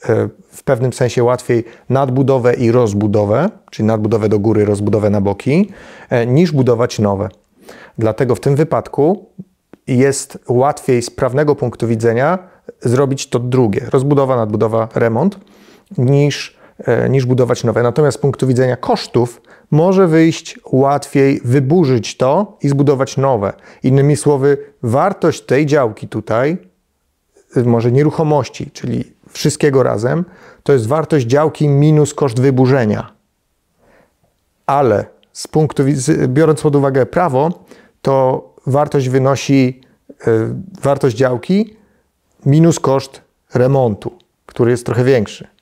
e, 0.09 0.29
w 0.51 0.63
pewnym 0.63 0.93
sensie 0.93 1.23
łatwiej 1.23 1.63
nadbudowę 1.89 2.53
i 2.53 2.71
rozbudowę, 2.71 3.49
czyli 3.71 3.85
nadbudowę 3.85 4.29
do 4.29 4.39
góry, 4.39 4.65
rozbudowę 4.65 5.09
na 5.09 5.21
boki, 5.21 5.71
e, 6.09 6.25
niż 6.25 6.51
budować 6.51 6.99
nowe. 6.99 7.29
Dlatego 7.97 8.35
w 8.35 8.39
tym 8.39 8.55
wypadku 8.55 9.25
jest 9.87 10.37
łatwiej 10.49 11.01
z 11.01 11.09
prawnego 11.09 11.55
punktu 11.55 11.87
widzenia 11.87 12.39
zrobić 12.81 13.29
to 13.29 13.39
drugie, 13.39 13.85
rozbudowa, 13.89 14.35
nadbudowa, 14.35 14.87
remont, 14.95 15.39
niż, 15.97 16.58
niż 17.09 17.25
budować 17.25 17.63
nowe. 17.63 17.83
Natomiast 17.83 18.17
z 18.17 18.21
punktu 18.21 18.47
widzenia 18.47 18.77
kosztów 18.77 19.41
może 19.71 20.07
wyjść 20.07 20.59
łatwiej 20.71 21.41
wyburzyć 21.45 22.17
to 22.17 22.57
i 22.61 22.69
zbudować 22.69 23.17
nowe. 23.17 23.53
Innymi 23.83 24.17
słowy, 24.17 24.57
wartość 24.83 25.41
tej 25.41 25.65
działki 25.65 26.07
tutaj 26.07 26.57
y, 27.57 27.63
może 27.63 27.91
nieruchomości, 27.91 28.71
czyli 28.71 29.13
wszystkiego 29.29 29.83
razem, 29.83 30.25
to 30.63 30.73
jest 30.73 30.87
wartość 30.87 31.25
działki 31.25 31.69
minus 31.69 32.13
koszt 32.13 32.39
wyburzenia. 32.39 33.11
Ale 34.65 35.05
z 35.33 35.47
punktu, 35.47 35.83
biorąc 36.27 36.61
pod 36.61 36.75
uwagę 36.75 37.05
prawo, 37.05 37.65
to 38.01 38.43
wartość 38.67 39.09
wynosi 39.09 39.81
y, 40.09 40.25
wartość 40.81 41.15
działki 41.15 41.77
minus 42.45 42.79
koszt 42.79 43.21
remontu, 43.53 44.17
który 44.45 44.71
jest 44.71 44.85
trochę 44.85 45.03
większy. 45.03 45.58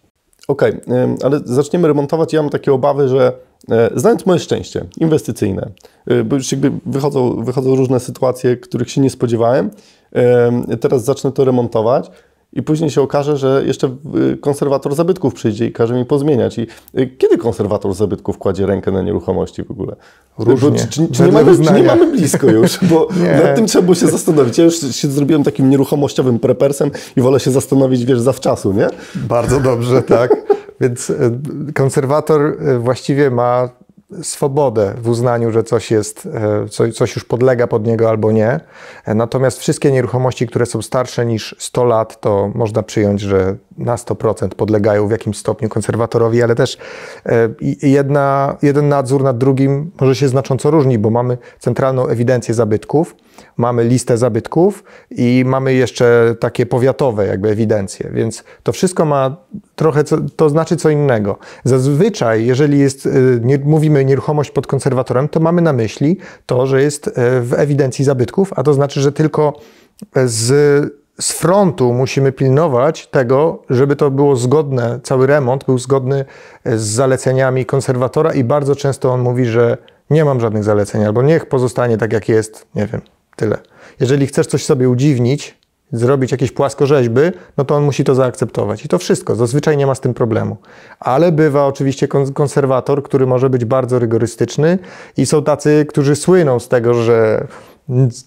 Okej, 0.48 0.72
ym, 0.72 1.16
ale 1.24 1.40
zaczniemy 1.46 1.88
remontować. 1.88 2.34
Ja 2.34 2.42
mam 2.42 2.52
takie 2.52 2.74
obawy, 2.74 3.08
że 3.08 3.34
e, 3.72 3.90
znając 3.96 4.26
moje 4.26 4.40
szczęście 4.40 4.86
inwestycyjne, 4.98 5.70
y, 6.12 6.24
bo 6.24 6.36
już 6.36 6.52
jakby 6.52 6.72
wychodzą, 6.86 7.44
wychodzą 7.44 7.76
różne 7.76 8.00
sytuacje, 8.00 8.58
których 8.58 8.92
się 8.92 9.02
nie 9.02 9.10
spodziewałem, 9.10 9.70
em, 10.12 10.66
teraz 10.82 11.04
zacznę 11.04 11.32
to 11.32 11.46
remontować 11.46 12.12
i 12.58 12.64
później 12.64 12.90
się 12.90 13.02
okaże, 13.02 13.38
że 13.38 13.64
jeszcze 13.66 13.96
y, 14.34 14.38
konserwator 14.38 14.96
zabytków 14.96 15.34
przyjdzie 15.34 15.66
i 15.66 15.72
każe 15.72 15.94
mi 15.94 16.06
pozmieniać. 16.06 16.58
I 16.58 16.68
y, 16.98 17.08
kiedy 17.18 17.38
konserwator 17.38 17.94
zabytków 17.94 18.38
kładzie 18.38 18.66
rękę 18.66 18.92
na 18.92 19.02
nieruchomości 19.02 19.64
w 19.64 19.72
ogóle? 19.72 19.96
Różnie. 20.38 20.70
Bo, 20.70 20.78
czy, 20.78 20.88
czy, 20.88 21.08
czy, 21.08 21.24
nie 21.24 21.32
mamy, 21.32 21.66
czy 21.66 21.74
nie 21.74 21.84
mamy 21.84 22.12
blisko 22.12 22.48
już? 22.48 22.80
Bo 22.92 23.08
nad 23.44 23.56
tym 23.56 23.68
trzeba 23.68 23.82
było 23.82 23.96
się 23.96 24.08
zastanowić. 24.08 24.58
Ja 24.58 24.64
już 24.64 24.96
się 24.96 25.08
zrobiłem 25.08 25.44
takim 25.44 25.70
nieruchomościowym 25.70 26.40
prepersem 26.40 26.92
i 27.18 27.22
wolę 27.22 27.40
się 27.40 27.52
zastanowić, 27.52 28.06
wiesz, 28.06 28.20
zawczasu, 28.20 28.74
nie? 28.74 28.88
Bardzo 29.16 29.60
dobrze, 29.60 30.02
tak. 30.02 30.36
Więc 30.82 31.10
e, 31.10 31.14
konserwator 31.74 32.58
właściwie 32.80 33.32
ma 33.32 33.70
swobodę 34.22 34.94
w 35.02 35.10
uznaniu, 35.10 35.52
że 35.52 35.64
coś 35.64 35.92
jest, 35.92 36.28
e, 36.34 36.70
co- 36.70 36.92
coś 36.92 37.16
już 37.16 37.26
podlega 37.26 37.68
pod 37.68 37.88
niego 37.88 38.10
albo 38.10 38.32
nie. 38.32 38.60
E, 39.06 39.16
Natomiast 39.16 39.60
wszystkie 39.60 39.92
nieruchomości, 39.92 40.48
które 40.48 40.66
są 40.66 40.82
starsze 40.82 41.26
niż 41.26 41.56
100 41.60 41.84
lat, 41.86 42.22
to 42.22 42.52
można 42.56 42.84
przyjąć, 42.84 43.22
że 43.22 43.56
na 43.78 43.96
100% 43.98 44.56
podlegają 44.56 45.08
w 45.08 45.12
jakimś 45.12 45.38
stopniu 45.38 45.70
konserwatorowi, 45.70 46.44
ale 46.44 46.56
też 46.56 46.78
e, 47.26 47.50
jedna, 47.82 48.58
jeden 48.62 48.90
nadzór 48.90 49.24
nad 49.24 49.38
drugim 49.38 49.92
może 50.00 50.16
się 50.16 50.28
znacząco 50.28 50.72
różni, 50.72 50.98
bo 51.00 51.10
mamy 51.10 51.38
centralną 51.60 52.08
ewidencję 52.08 52.54
zabytków, 52.54 53.16
mamy 53.58 53.84
listę 53.84 54.18
zabytków 54.18 54.84
i 55.12 55.44
mamy 55.48 55.74
jeszcze 55.74 56.36
takie 56.40 56.66
powiatowe 56.66 57.28
jakby 57.28 57.50
ewidencje, 57.50 58.10
więc 58.14 58.44
to 58.64 58.72
wszystko 58.72 59.06
ma 59.06 59.36
trochę, 59.76 60.04
co, 60.04 60.18
to 60.36 60.50
znaczy 60.50 60.76
co 60.78 60.90
innego. 60.90 61.38
Zazwyczaj, 61.64 62.46
jeżeli 62.46 62.80
jest, 62.80 63.10
nie, 63.42 63.58
mówimy 63.58 63.97
nieruchomość 64.06 64.52
pod 64.52 64.68
konserwatorem, 64.68 65.30
to 65.30 65.40
mamy 65.40 65.62
na 65.62 65.74
myśli 65.74 66.18
to, 66.46 66.68
że 66.68 66.82
jest 66.82 67.08
e, 67.08 67.12
w 67.42 67.54
ewidencji 67.54 68.06
zabytków, 68.06 68.54
a 68.56 68.64
to 68.64 68.74
znaczy, 68.74 69.02
że 69.02 69.12
tylko 69.12 69.60
z, 70.26 70.48
z 71.22 71.32
frontu 71.32 71.94
musimy 71.94 72.32
pilnować 72.32 73.08
tego, 73.08 73.64
żeby 73.70 73.96
to 73.96 74.12
było 74.12 74.36
zgodne, 74.36 75.00
cały 75.04 75.28
remont 75.28 75.66
był 75.66 75.78
zgodny 75.78 76.26
e, 76.64 76.78
z 76.78 76.84
zaleceniami 76.84 77.66
konserwatora 77.66 78.34
i 78.34 78.44
bardzo 78.44 78.76
często 78.76 79.14
on 79.14 79.22
mówi, 79.22 79.46
że 79.46 79.78
nie 80.10 80.26
mam 80.26 80.40
żadnych 80.40 80.64
zaleceń, 80.64 81.06
albo 81.06 81.22
niech 81.22 81.46
pozostanie 81.46 81.98
tak 81.98 82.14
jak 82.14 82.30
jest, 82.30 82.68
nie 82.76 82.88
wiem, 82.88 83.02
tyle. 83.36 83.58
Jeżeli 84.00 84.28
chcesz 84.28 84.48
coś 84.48 84.66
sobie 84.66 84.90
udziwnić, 84.90 85.58
zrobić 85.92 86.32
jakieś 86.32 86.52
płaskorzeźby, 86.52 87.22
no 87.58 87.66
to 87.66 87.76
on 87.76 87.84
musi 87.84 88.04
to 88.04 88.16
zaakceptować. 88.16 88.86
I 88.86 88.88
to 88.88 88.98
wszystko, 88.98 89.36
zazwyczaj 89.36 89.78
nie 89.78 89.88
ma 89.88 89.96
z 89.96 90.00
tym 90.00 90.14
problemu. 90.14 90.58
Ale 91.00 91.32
bywa 91.32 91.66
oczywiście 91.66 92.08
kon- 92.08 92.34
konserwator, 92.34 93.04
który 93.04 93.28
może 93.28 93.50
być 93.50 93.66
bardzo 93.66 94.00
rygorystyczny 94.00 94.80
i 95.18 95.26
są 95.26 95.44
tacy, 95.44 95.86
którzy 95.90 96.16
słyną 96.16 96.60
z 96.60 96.68
tego, 96.68 96.94
że 96.94 97.48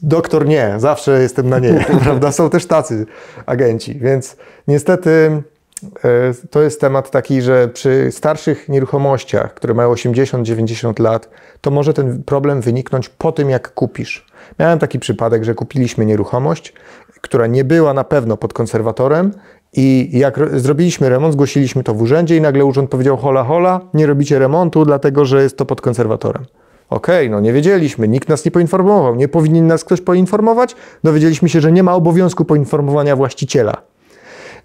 doktor 0.02 0.46
nie, 0.46 0.74
zawsze 0.78 1.22
jestem 1.22 1.48
na 1.48 1.58
nie, 1.58 1.84
prawda? 2.04 2.32
Są 2.32 2.50
też 2.50 2.66
tacy 2.66 3.06
agenci, 3.46 3.98
więc 3.98 4.36
niestety 4.68 5.42
e, 6.04 6.10
to 6.50 6.62
jest 6.62 6.80
temat 6.80 7.10
taki, 7.10 7.42
że 7.42 7.68
przy 7.68 8.08
starszych 8.10 8.68
nieruchomościach, 8.68 9.54
które 9.54 9.74
mają 9.74 9.92
80-90 9.92 11.00
lat, 11.00 11.28
to 11.60 11.70
może 11.70 11.94
ten 11.94 12.22
problem 12.22 12.60
wyniknąć 12.60 13.08
po 13.08 13.32
tym, 13.32 13.50
jak 13.50 13.74
kupisz. 13.74 14.30
Miałem 14.58 14.78
taki 14.78 14.98
przypadek, 14.98 15.44
że 15.44 15.54
kupiliśmy 15.54 16.06
nieruchomość, 16.06 16.72
która 17.20 17.46
nie 17.46 17.64
była 17.64 17.94
na 17.94 18.04
pewno 18.04 18.36
pod 18.36 18.52
konserwatorem 18.52 19.32
i 19.72 20.10
jak 20.18 20.36
ro- 20.36 20.58
zrobiliśmy 20.58 21.08
remont, 21.08 21.32
zgłosiliśmy 21.32 21.84
to 21.84 21.94
w 21.94 22.02
urzędzie 22.02 22.36
i 22.36 22.40
nagle 22.40 22.64
urząd 22.64 22.90
powiedział 22.90 23.16
hola 23.16 23.44
hola, 23.44 23.80
nie 23.94 24.06
robicie 24.06 24.38
remontu, 24.38 24.84
dlatego 24.84 25.24
że 25.24 25.42
jest 25.42 25.56
to 25.56 25.66
pod 25.66 25.80
konserwatorem. 25.80 26.44
Okej, 26.90 27.30
no 27.30 27.40
nie 27.40 27.52
wiedzieliśmy, 27.52 28.08
nikt 28.08 28.28
nas 28.28 28.44
nie 28.44 28.50
poinformował, 28.50 29.14
nie 29.14 29.28
powinien 29.28 29.66
nas 29.66 29.84
ktoś 29.84 30.00
poinformować. 30.00 30.76
Dowiedzieliśmy 31.04 31.48
się, 31.48 31.60
że 31.60 31.72
nie 31.72 31.82
ma 31.82 31.94
obowiązku 31.94 32.44
poinformowania 32.44 33.16
właściciela. 33.16 33.74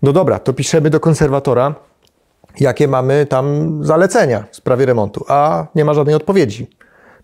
No 0.02 0.14
dobra, 0.14 0.40
to 0.40 0.54
piszemy 0.54 0.90
do 0.90 1.00
konserwatora, 1.00 1.76
jakie 2.60 2.88
mamy 2.88 3.26
tam 3.26 3.78
zalecenia 3.86 4.44
w 4.52 4.56
sprawie 4.56 4.86
remontu, 4.86 5.26
a 5.28 5.68
nie 5.76 5.86
ma 5.86 5.94
żadnej 5.94 6.16
odpowiedzi. 6.16 6.70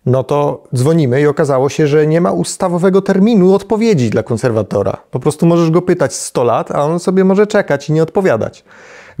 No 0.06 0.24
to 0.24 0.62
dzwonimy 0.74 1.20
i 1.20 1.26
okazało 1.26 1.68
się, 1.68 1.86
że 1.86 2.06
nie 2.06 2.20
ma 2.20 2.32
ustawowego 2.32 3.02
terminu 3.02 3.54
odpowiedzi 3.54 4.10
dla 4.10 4.22
konserwatora. 4.22 4.96
Po 5.10 5.20
prostu 5.20 5.46
możesz 5.46 5.70
go 5.70 5.82
pytać 5.82 6.14
100 6.14 6.44
lat, 6.44 6.70
a 6.70 6.84
on 6.84 7.00
sobie 7.00 7.24
może 7.24 7.46
czekać 7.46 7.88
i 7.88 7.92
nie 7.92 8.02
odpowiadać. 8.02 8.64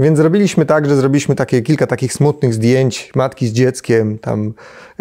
Więc 0.02 0.18
zrobiliśmy 0.18 0.66
tak, 0.66 0.86
że 0.86 0.96
zrobiliśmy 0.96 1.34
takie 1.34 1.62
kilka 1.62 1.86
takich 1.86 2.12
smutnych 2.12 2.54
zdjęć 2.54 3.12
matki 3.14 3.46
z 3.46 3.52
dzieckiem 3.52 4.18
tam 4.18 4.54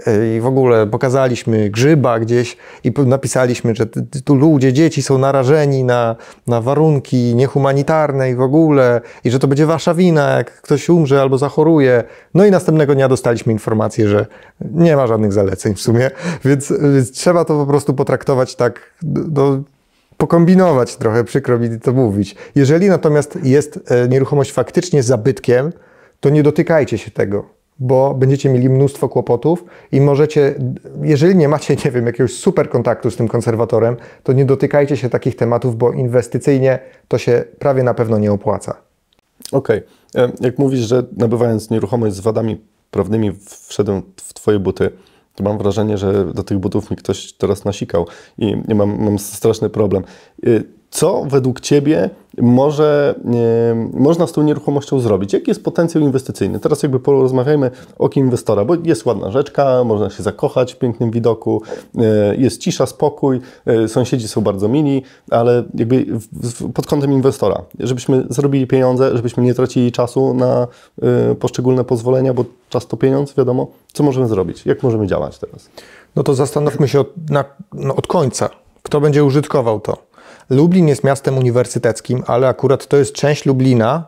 yy, 0.07 0.37
i 0.37 0.41
w 0.41 0.45
ogóle 0.45 0.87
pokazaliśmy 0.87 1.69
grzyba 1.69 2.19
gdzieś 2.19 2.57
i 2.83 2.91
napisaliśmy, 3.05 3.75
że 3.75 3.85
tu 4.25 4.35
ludzie, 4.35 4.73
dzieci 4.73 5.01
są 5.01 5.17
narażeni 5.17 5.83
na, 5.83 6.15
na 6.47 6.61
warunki 6.61 7.35
niehumanitarne 7.35 8.31
i 8.31 8.35
w 8.35 8.41
ogóle 8.41 9.01
i 9.23 9.31
że 9.31 9.39
to 9.39 9.47
będzie 9.47 9.65
wasza 9.65 9.93
wina, 9.93 10.29
jak 10.29 10.61
ktoś 10.61 10.89
umrze 10.89 11.21
albo 11.21 11.37
zachoruje. 11.37 12.03
No 12.33 12.45
i 12.45 12.51
następnego 12.51 12.95
dnia 12.95 13.09
dostaliśmy 13.09 13.53
informację, 13.53 14.07
że 14.07 14.25
nie 14.71 14.95
ma 14.95 15.07
żadnych 15.07 15.33
zaleceń 15.33 15.75
w 15.75 15.81
sumie, 15.81 16.11
więc, 16.45 16.73
więc 16.93 17.11
trzeba 17.11 17.45
to 17.45 17.57
po 17.57 17.65
prostu 17.65 17.93
potraktować 17.93 18.55
tak 18.55 18.79
do, 19.01 19.63
pokombinować 20.21 20.95
trochę, 20.95 21.23
przykro 21.23 21.59
mi 21.59 21.79
to 21.79 21.93
mówić. 21.93 22.35
Jeżeli 22.55 22.89
natomiast 22.89 23.37
jest 23.43 23.79
e, 23.91 24.07
nieruchomość 24.07 24.51
faktycznie 24.51 25.03
zabytkiem, 25.03 25.73
to 26.19 26.29
nie 26.29 26.43
dotykajcie 26.43 26.97
się 26.97 27.11
tego, 27.11 27.45
bo 27.79 28.13
będziecie 28.13 28.49
mieli 28.49 28.69
mnóstwo 28.69 29.09
kłopotów 29.09 29.65
i 29.91 30.01
możecie, 30.01 30.55
jeżeli 31.01 31.35
nie 31.35 31.47
macie, 31.47 31.75
nie 31.85 31.91
wiem, 31.91 32.05
jakiegoś 32.05 32.33
super 32.33 32.69
kontaktu 32.69 33.11
z 33.11 33.15
tym 33.15 33.27
konserwatorem, 33.27 33.97
to 34.23 34.33
nie 34.33 34.45
dotykajcie 34.45 34.97
się 34.97 35.09
takich 35.09 35.35
tematów, 35.35 35.77
bo 35.77 35.91
inwestycyjnie 35.91 36.79
to 37.07 37.17
się 37.17 37.43
prawie 37.59 37.83
na 37.83 37.93
pewno 37.93 38.19
nie 38.19 38.31
opłaca. 38.31 38.75
Okej. 39.51 39.81
E, 40.15 40.31
Jak 40.41 40.59
mówisz, 40.59 40.79
że 40.79 41.03
nabywając 41.17 41.69
nieruchomość 41.69 42.15
z 42.15 42.19
wadami 42.19 42.61
prawnymi 42.91 43.31
wszedłem 43.67 44.01
w 44.21 44.33
Twoje 44.33 44.59
buty, 44.59 44.89
mam 45.41 45.57
wrażenie, 45.57 45.97
że 45.97 46.33
do 46.33 46.43
tych 46.43 46.59
butów 46.59 46.91
mi 46.91 46.97
ktoś 46.97 47.33
teraz 47.33 47.65
nasikał 47.65 48.07
i 48.37 48.75
mam, 48.75 49.03
mam 49.03 49.19
straszny 49.19 49.69
problem. 49.69 50.03
Co 50.91 51.23
według 51.27 51.59
Ciebie 51.59 52.09
może, 52.37 53.15
można 53.93 54.27
z 54.27 54.31
tą 54.31 54.43
nieruchomością 54.43 54.99
zrobić? 54.99 55.33
Jaki 55.33 55.51
jest 55.51 55.63
potencjał 55.63 56.03
inwestycyjny? 56.03 56.59
Teraz 56.59 56.83
jakby 56.83 56.99
porozmawiajmy 56.99 57.71
o 57.99 58.09
inwestora, 58.15 58.65
bo 58.65 58.75
jest 58.83 59.05
ładna 59.05 59.31
rzeczka, 59.31 59.83
można 59.83 60.09
się 60.09 60.23
zakochać 60.23 60.73
w 60.73 60.77
pięknym 60.77 61.11
widoku, 61.11 61.61
e, 61.97 62.35
jest 62.35 62.61
cisza, 62.61 62.85
spokój, 62.85 63.39
e, 63.65 63.87
sąsiedzi 63.87 64.27
są 64.27 64.41
bardzo 64.41 64.67
mili, 64.67 65.03
ale 65.29 65.63
jakby 65.75 66.05
w, 66.05 66.27
w, 66.31 66.73
pod 66.73 66.87
kątem 66.87 67.11
inwestora, 67.11 67.61
żebyśmy 67.79 68.25
zrobili 68.29 68.67
pieniądze, 68.67 69.17
żebyśmy 69.17 69.43
nie 69.43 69.53
tracili 69.53 69.91
czasu 69.91 70.33
na 70.33 70.67
e, 71.01 71.35
poszczególne 71.35 71.83
pozwolenia, 71.83 72.33
bo 72.33 72.45
czas 72.69 72.87
to 72.87 72.97
pieniądz, 72.97 73.33
wiadomo. 73.33 73.67
Co 73.93 74.03
możemy 74.03 74.27
zrobić? 74.27 74.65
Jak 74.65 74.83
możemy 74.83 75.07
działać 75.07 75.39
teraz? 75.39 75.69
No 76.15 76.23
to 76.23 76.33
zastanówmy 76.33 76.87
się 76.87 76.99
od, 76.99 77.29
na, 77.29 77.45
no 77.73 77.95
od 77.95 78.07
końca, 78.07 78.49
kto 78.83 79.01
będzie 79.01 79.23
użytkował 79.23 79.79
to. 79.79 80.10
Lublin 80.51 80.87
jest 80.87 81.03
miastem 81.03 81.37
uniwersyteckim, 81.37 82.23
ale 82.27 82.47
akurat 82.47 82.87
to 82.87 82.97
jest 82.97 83.13
część 83.13 83.45
Lublina, 83.45 84.05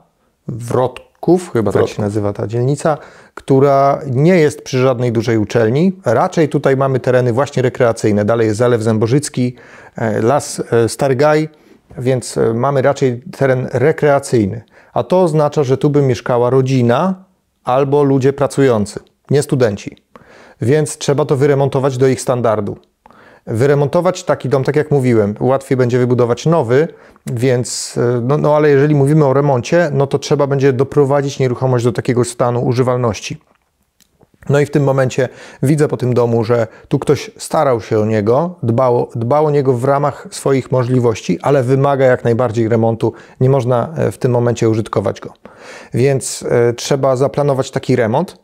Wrotków, 0.48 1.52
chyba 1.54 1.72
tak 1.72 1.80
Wrotków. 1.80 1.96
się 1.96 2.02
nazywa 2.02 2.34
ta 2.34 2.48
dzielnica, 2.48 2.98
która 3.34 4.02
nie 4.12 4.36
jest 4.36 4.62
przy 4.62 4.80
żadnej 4.80 5.12
dużej 5.12 5.38
uczelni. 5.38 5.94
Raczej 6.06 6.50
tutaj 6.50 6.78
mamy 6.78 7.00
tereny 7.00 7.34
właśnie 7.34 7.64
rekreacyjne. 7.64 8.26
Dalej 8.26 8.48
jest 8.48 8.58
Zalew 8.58 8.82
Zębożycki, 8.82 9.56
e, 9.96 10.22
Las 10.22 10.62
e, 10.72 10.90
Stary 10.90 11.16
Gaj, 11.16 11.50
więc 11.98 12.38
e, 12.38 12.54
mamy 12.54 12.82
raczej 12.82 13.22
teren 13.38 13.68
rekreacyjny. 13.74 14.64
A 14.94 15.04
to 15.04 15.22
oznacza, 15.22 15.64
że 15.64 15.78
tu 15.78 15.90
by 15.90 16.02
mieszkała 16.02 16.50
rodzina 16.50 17.24
albo 17.64 18.04
ludzie 18.04 18.34
pracujący, 18.34 19.00
nie 19.30 19.44
studenci 19.44 20.04
więc 20.64 20.98
trzeba 20.98 21.26
to 21.26 21.38
wyremontować 21.38 21.98
do 21.98 22.08
ich 22.08 22.22
standardu. 22.22 22.78
Wyremontować 23.48 24.24
taki 24.24 24.50
dom, 24.50 24.64
tak 24.64 24.76
jak 24.76 24.92
mówiłem, 24.92 25.36
łatwiej 25.40 25.78
będzie 25.78 26.00
wybudować 26.00 26.46
nowy, 26.46 26.88
więc, 27.26 27.98
e, 27.98 28.22
no, 28.22 28.38
no 28.38 28.56
ale 28.56 28.70
jeżeli 28.70 28.96
mówimy 28.96 29.26
o 29.26 29.34
remoncie, 29.34 29.90
no 29.94 30.08
to 30.08 30.20
trzeba 30.20 30.48
będzie 30.48 30.74
doprowadzić 30.74 31.40
nieruchomość 31.40 31.86
do 31.86 31.92
takiego 31.92 32.24
stanu 32.24 32.66
używalności. 32.66 33.38
No 34.50 34.60
i 34.60 34.66
w 34.66 34.72
tym 34.72 34.84
momencie 34.84 35.30
widzę 35.64 35.88
po 35.88 35.98
tym 35.98 36.14
domu, 36.14 36.44
że 36.44 36.68
tu 36.88 37.00
ktoś 37.00 37.32
starał 37.38 37.82
się 37.82 38.00
o 38.00 38.06
niego, 38.06 38.56
dbał, 38.64 39.10
dbał 39.16 39.46
o 39.46 39.52
niego 39.52 39.74
w 39.74 39.84
ramach 39.84 40.28
swoich 40.32 40.72
możliwości, 40.72 41.40
ale 41.42 41.64
wymaga 41.64 42.06
jak 42.06 42.24
najbardziej 42.24 42.68
remontu. 42.68 43.14
Nie 43.40 43.50
można 43.50 43.94
e, 43.98 44.12
w 44.12 44.18
tym 44.18 44.32
momencie 44.32 44.70
użytkować 44.70 45.22
go. 45.22 45.34
Więc 45.94 46.46
e, 46.50 46.74
trzeba 46.74 47.16
zaplanować 47.16 47.72
taki 47.72 47.96
remont 47.96 48.38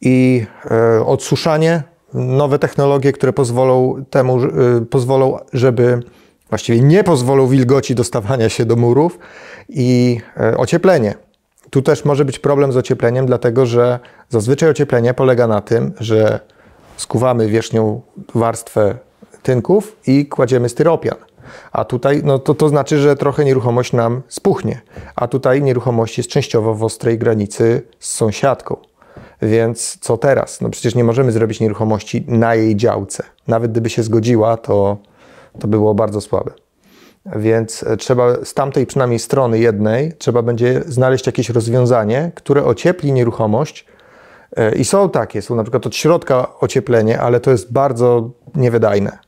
i 0.00 0.46
e, 0.70 1.06
odsuszanie, 1.06 1.82
nowe 2.14 2.58
technologie, 2.58 3.12
które 3.12 3.32
pozwolą 3.32 4.04
temu, 4.10 4.44
e, 4.44 4.48
pozwolą, 4.90 5.38
żeby 5.52 6.02
właściwie 6.48 6.80
nie 6.80 7.04
pozwolą 7.04 7.46
wilgoci 7.46 7.94
dostawania 7.94 8.48
się 8.48 8.64
do 8.64 8.76
murów 8.76 9.18
i 9.68 10.20
e, 10.40 10.56
ocieplenie. 10.56 11.14
Tu 11.70 11.82
też 11.82 12.04
może 12.04 12.24
być 12.24 12.38
problem 12.38 12.72
z 12.72 12.76
ociepleniem, 12.76 13.26
dlatego 13.26 13.66
że 13.66 13.98
zazwyczaj 14.28 14.70
ocieplenie 14.70 15.14
polega 15.14 15.46
na 15.46 15.60
tym, 15.60 15.92
że 16.00 16.40
skuwamy 16.96 17.48
wierzchnią 17.48 18.00
warstwę 18.34 18.94
tynków 19.42 19.96
i 20.06 20.26
kładziemy 20.26 20.68
styropian. 20.68 21.16
A 21.72 21.84
tutaj, 21.84 22.22
no 22.24 22.38
to, 22.38 22.54
to 22.54 22.68
znaczy, 22.68 22.98
że 22.98 23.16
trochę 23.16 23.44
nieruchomość 23.44 23.92
nam 23.92 24.22
spuchnie. 24.28 24.80
A 25.16 25.28
tutaj 25.28 25.62
nieruchomość 25.62 26.18
jest 26.18 26.30
częściowo 26.30 26.74
w 26.74 26.84
ostrej 26.84 27.18
granicy 27.18 27.82
z 27.98 28.10
sąsiadką. 28.10 28.76
Więc 29.42 29.98
co 30.00 30.16
teraz? 30.16 30.60
No 30.60 30.70
przecież 30.70 30.94
nie 30.94 31.04
możemy 31.04 31.32
zrobić 31.32 31.60
nieruchomości 31.60 32.24
na 32.28 32.54
jej 32.54 32.76
działce. 32.76 33.24
Nawet 33.48 33.70
gdyby 33.70 33.90
się 33.90 34.02
zgodziła, 34.02 34.56
to, 34.56 34.96
to 35.58 35.68
było 35.68 35.94
bardzo 35.94 36.20
słabe. 36.20 36.50
Więc 37.36 37.82
e, 37.82 37.96
trzeba 37.96 38.44
z 38.44 38.54
tamtej 38.54 38.86
przynajmniej 38.86 39.18
strony 39.18 39.58
jednej, 39.58 40.12
trzeba 40.12 40.42
będzie 40.42 40.82
znaleźć 40.86 41.26
jakieś 41.26 41.50
rozwiązanie, 41.50 42.32
które 42.34 42.64
ociepli 42.64 43.12
nieruchomość. 43.12 43.86
E, 44.56 44.74
I 44.74 44.84
są 44.84 45.10
takie, 45.10 45.42
są 45.42 45.54
na 45.54 45.62
przykład 45.62 45.86
od 45.86 45.96
środka 45.96 46.46
ocieplenie, 46.60 47.20
ale 47.20 47.40
to 47.40 47.50
jest 47.50 47.72
bardzo 47.72 48.30
niewydajne. 48.54 49.18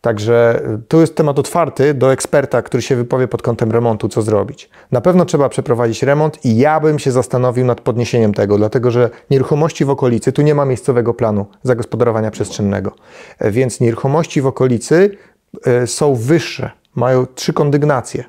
Także 0.00 0.62
e, 0.64 0.78
tu 0.88 1.00
jest 1.00 1.16
temat 1.16 1.38
otwarty 1.38 1.94
do 1.94 2.12
eksperta, 2.12 2.62
który 2.62 2.82
się 2.82 2.96
wypowie 2.96 3.28
pod 3.28 3.42
kątem 3.42 3.72
remontu, 3.72 4.08
co 4.08 4.22
zrobić. 4.22 4.70
Na 4.92 5.00
pewno 5.00 5.24
trzeba 5.24 5.48
przeprowadzić 5.48 6.02
remont 6.02 6.44
i 6.44 6.56
ja 6.56 6.80
bym 6.80 6.98
się 6.98 7.12
zastanowił 7.12 7.64
nad 7.64 7.80
podniesieniem 7.80 8.34
tego, 8.34 8.58
dlatego 8.58 8.90
że 8.90 9.10
nieruchomości 9.30 9.84
w 9.84 9.90
okolicy, 9.90 10.32
tu 10.32 10.42
nie 10.42 10.54
ma 10.54 10.64
miejscowego 10.64 11.14
planu 11.14 11.46
zagospodarowania 11.62 12.30
przestrzennego, 12.30 12.92
więc 13.40 13.80
nieruchomości 13.80 14.40
w 14.40 14.46
okolicy 14.46 15.10
są 15.86 16.14
wyższe 16.14 16.70
mają 16.94 17.26
trzy 17.26 17.52
kondygnacje. 17.52 18.24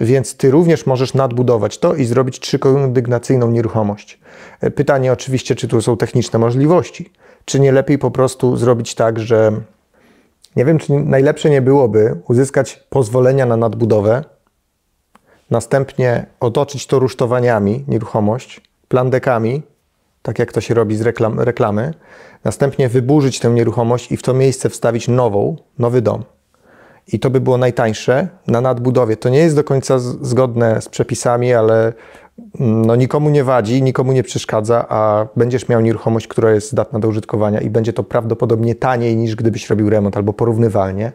Więc 0.00 0.36
ty 0.36 0.50
również 0.50 0.86
możesz 0.86 1.14
nadbudować 1.14 1.78
to 1.78 1.94
i 1.94 2.04
zrobić 2.04 2.40
trzykondygnacyjną 2.40 3.50
nieruchomość. 3.50 4.20
E, 4.60 4.70
pytanie 4.70 5.12
oczywiście, 5.12 5.54
czy 5.54 5.68
tu 5.68 5.82
są 5.82 5.96
techniczne 5.96 6.38
możliwości. 6.38 7.12
Czy 7.44 7.60
nie 7.60 7.72
lepiej 7.72 7.98
po 7.98 8.10
prostu 8.10 8.56
zrobić 8.56 8.94
tak, 8.94 9.20
że 9.20 9.52
nie 10.56 10.64
wiem, 10.64 10.78
czy 10.78 10.92
najlepsze 10.92 11.50
nie 11.50 11.62
byłoby 11.62 12.20
uzyskać 12.28 12.84
pozwolenia 12.90 13.46
na 13.46 13.56
nadbudowę, 13.56 14.24
następnie 15.50 16.26
otoczyć 16.40 16.86
to 16.86 16.98
rusztowaniami 16.98 17.84
nieruchomość, 17.88 18.60
plandekami, 18.88 19.62
tak 20.22 20.38
jak 20.38 20.52
to 20.52 20.60
się 20.60 20.74
robi 20.74 20.96
z 20.96 21.00
reklam, 21.00 21.40
reklamy, 21.40 21.94
następnie 22.44 22.88
wyburzyć 22.88 23.40
tę 23.40 23.50
nieruchomość 23.50 24.12
i 24.12 24.16
w 24.16 24.22
to 24.22 24.34
miejsce 24.34 24.70
wstawić 24.70 25.08
nową, 25.08 25.56
nowy 25.78 26.02
dom 26.02 26.24
i 27.08 27.18
to 27.18 27.30
by 27.30 27.40
było 27.40 27.58
najtańsze 27.58 28.28
na 28.46 28.60
nadbudowie. 28.60 29.16
To 29.16 29.28
nie 29.28 29.38
jest 29.38 29.56
do 29.56 29.64
końca 29.64 29.98
zgodne 29.98 30.82
z 30.82 30.88
przepisami, 30.88 31.54
ale 31.54 31.92
no, 32.60 32.96
nikomu 32.96 33.30
nie 33.30 33.44
wadzi, 33.44 33.82
nikomu 33.82 34.12
nie 34.12 34.22
przeszkadza, 34.22 34.86
a 34.88 35.26
będziesz 35.36 35.68
miał 35.68 35.80
nieruchomość, 35.80 36.28
która 36.28 36.50
jest 36.50 36.70
zdatna 36.70 36.98
do 36.98 37.08
użytkowania 37.08 37.60
i 37.60 37.70
będzie 37.70 37.92
to 37.92 38.02
prawdopodobnie 38.04 38.74
taniej 38.74 39.16
niż 39.16 39.36
gdybyś 39.36 39.70
robił 39.70 39.90
remont 39.90 40.16
albo 40.16 40.32
porównywalnie. 40.32 41.12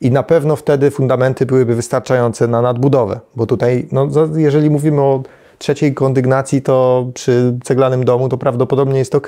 I 0.00 0.10
na 0.10 0.22
pewno 0.22 0.56
wtedy 0.56 0.90
fundamenty 0.90 1.46
byłyby 1.46 1.74
wystarczające 1.74 2.48
na 2.48 2.62
nadbudowę, 2.62 3.20
bo 3.36 3.46
tutaj, 3.46 3.88
no, 3.92 4.08
jeżeli 4.36 4.70
mówimy 4.70 5.00
o 5.00 5.22
trzeciej 5.58 5.94
kondygnacji, 5.94 6.62
to 6.62 7.06
przy 7.14 7.58
ceglanym 7.64 8.04
domu 8.04 8.28
to 8.28 8.38
prawdopodobnie 8.38 8.98
jest 8.98 9.14
ok. 9.14 9.26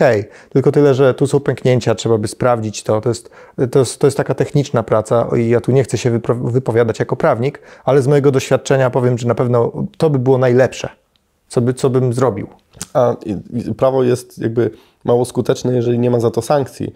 Tylko 0.50 0.72
tyle, 0.72 0.94
że 0.94 1.14
tu 1.14 1.26
są 1.26 1.40
pęknięcia, 1.40 1.94
trzeba 1.94 2.18
by 2.18 2.28
sprawdzić 2.28 2.82
to. 2.82 3.00
To 3.00 3.08
jest, 3.08 3.30
to 3.70 3.78
jest, 3.78 3.98
to 3.98 4.06
jest 4.06 4.16
taka 4.16 4.34
techniczna 4.34 4.82
praca 4.82 5.28
i 5.36 5.48
ja 5.48 5.60
tu 5.60 5.72
nie 5.72 5.84
chcę 5.84 5.98
się 5.98 6.20
wypowiadać 6.44 6.98
jako 6.98 7.16
prawnik, 7.16 7.60
ale 7.84 8.02
z 8.02 8.06
mojego 8.06 8.30
doświadczenia 8.30 8.90
powiem, 8.90 9.18
że 9.18 9.28
na 9.28 9.34
pewno 9.34 9.72
to 9.96 10.10
by 10.10 10.18
było 10.18 10.38
najlepsze, 10.38 10.88
co, 11.50 11.60
by, 11.60 11.74
co 11.74 11.90
bym 11.90 12.12
zrobił. 12.12 12.46
A 12.94 13.16
prawo 13.76 14.04
jest 14.04 14.38
jakby 14.38 14.70
mało 15.04 15.24
skuteczne, 15.24 15.74
jeżeli 15.74 15.98
nie 15.98 16.10
ma 16.10 16.20
za 16.20 16.30
to 16.30 16.42
sankcji. 16.42 16.92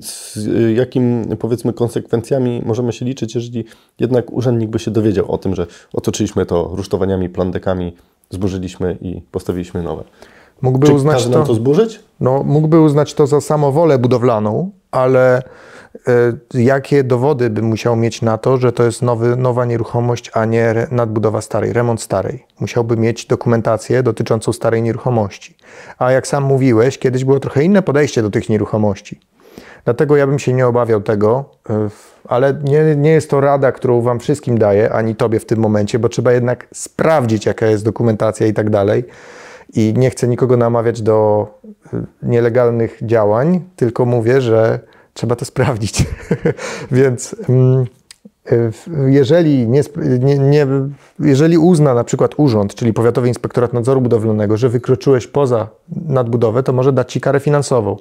Z 0.00 0.38
jakim, 0.76 1.36
powiedzmy, 1.38 1.72
konsekwencjami 1.72 2.62
możemy 2.66 2.92
się 2.92 3.04
liczyć, 3.04 3.34
jeżeli 3.34 3.64
jednak 4.00 4.32
urzędnik 4.32 4.70
by 4.70 4.78
się 4.78 4.90
dowiedział 4.90 5.32
o 5.32 5.38
tym, 5.38 5.54
że 5.54 5.66
otoczyliśmy 5.92 6.46
to 6.46 6.70
rusztowaniami, 6.72 7.28
plandekami, 7.28 7.92
zburzyliśmy 8.30 8.98
i 9.00 9.20
postawiliśmy 9.20 9.82
nowe. 9.82 10.04
Mógłby 10.62 10.86
Czy 10.86 10.92
uznać 10.92 11.26
to, 11.26 11.44
to 11.44 11.54
zburzyć? 11.54 12.00
No, 12.20 12.42
mógłby 12.42 12.80
uznać 12.80 13.14
to 13.14 13.26
za 13.26 13.40
samowolę 13.40 13.98
budowlaną, 13.98 14.70
ale 14.90 15.42
y, 16.52 16.62
jakie 16.62 17.04
dowody 17.04 17.50
by 17.50 17.62
musiał 17.62 17.96
mieć 17.96 18.22
na 18.22 18.38
to, 18.38 18.56
że 18.56 18.72
to 18.72 18.84
jest 18.84 19.02
nowy, 19.02 19.36
nowa 19.36 19.64
nieruchomość, 19.64 20.30
a 20.34 20.44
nie 20.44 20.64
re, 20.64 20.86
nadbudowa 20.90 21.40
starej, 21.40 21.72
remont 21.72 22.02
starej? 22.02 22.46
Musiałby 22.60 22.96
mieć 22.96 23.26
dokumentację 23.26 24.02
dotyczącą 24.02 24.52
starej 24.52 24.82
nieruchomości. 24.82 25.56
A 25.98 26.12
jak 26.12 26.26
sam 26.26 26.44
mówiłeś, 26.44 26.98
kiedyś 26.98 27.24
było 27.24 27.40
trochę 27.40 27.64
inne 27.64 27.82
podejście 27.82 28.22
do 28.22 28.30
tych 28.30 28.48
nieruchomości. 28.48 29.20
Dlatego 29.84 30.16
ja 30.16 30.26
bym 30.26 30.38
się 30.38 30.52
nie 30.52 30.66
obawiał 30.66 31.00
tego, 31.00 31.44
y, 31.70 31.72
ale 32.28 32.54
nie, 32.64 32.96
nie 32.96 33.10
jest 33.10 33.30
to 33.30 33.40
rada, 33.40 33.72
którą 33.72 34.00
Wam 34.00 34.20
wszystkim 34.20 34.58
daję, 34.58 34.92
ani 34.92 35.16
Tobie 35.16 35.40
w 35.40 35.46
tym 35.46 35.58
momencie, 35.58 35.98
bo 35.98 36.08
trzeba 36.08 36.32
jednak 36.32 36.66
sprawdzić, 36.74 37.46
jaka 37.46 37.66
jest 37.66 37.84
dokumentacja 37.84 38.46
i 38.46 38.52
tak 38.52 38.70
dalej. 38.70 39.04
I 39.74 39.94
nie 39.96 40.10
chcę 40.10 40.28
nikogo 40.28 40.56
namawiać 40.56 41.02
do 41.02 41.46
y, 41.94 42.06
nielegalnych 42.22 42.98
działań, 43.02 43.60
tylko 43.76 44.06
mówię, 44.06 44.40
że 44.40 44.80
trzeba 45.14 45.36
to 45.36 45.44
sprawdzić. 45.44 46.04
Więc. 46.90 47.36
Mm, 47.48 47.86
jeżeli, 49.06 49.68
nie, 49.68 49.82
nie, 50.38 50.66
jeżeli 51.20 51.58
uzna 51.58 51.94
na 51.94 52.04
przykład 52.04 52.34
urząd, 52.36 52.74
czyli 52.74 52.92
Powiatowy 52.92 53.28
Inspektorat 53.28 53.72
Nadzoru 53.72 54.00
Budowlanego, 54.00 54.56
że 54.56 54.68
wykroczyłeś 54.68 55.26
poza 55.26 55.68
nadbudowę, 55.88 56.62
to 56.62 56.72
może 56.72 56.92
dać 56.92 57.12
ci 57.12 57.20
karę 57.20 57.40
finansową. 57.40 57.96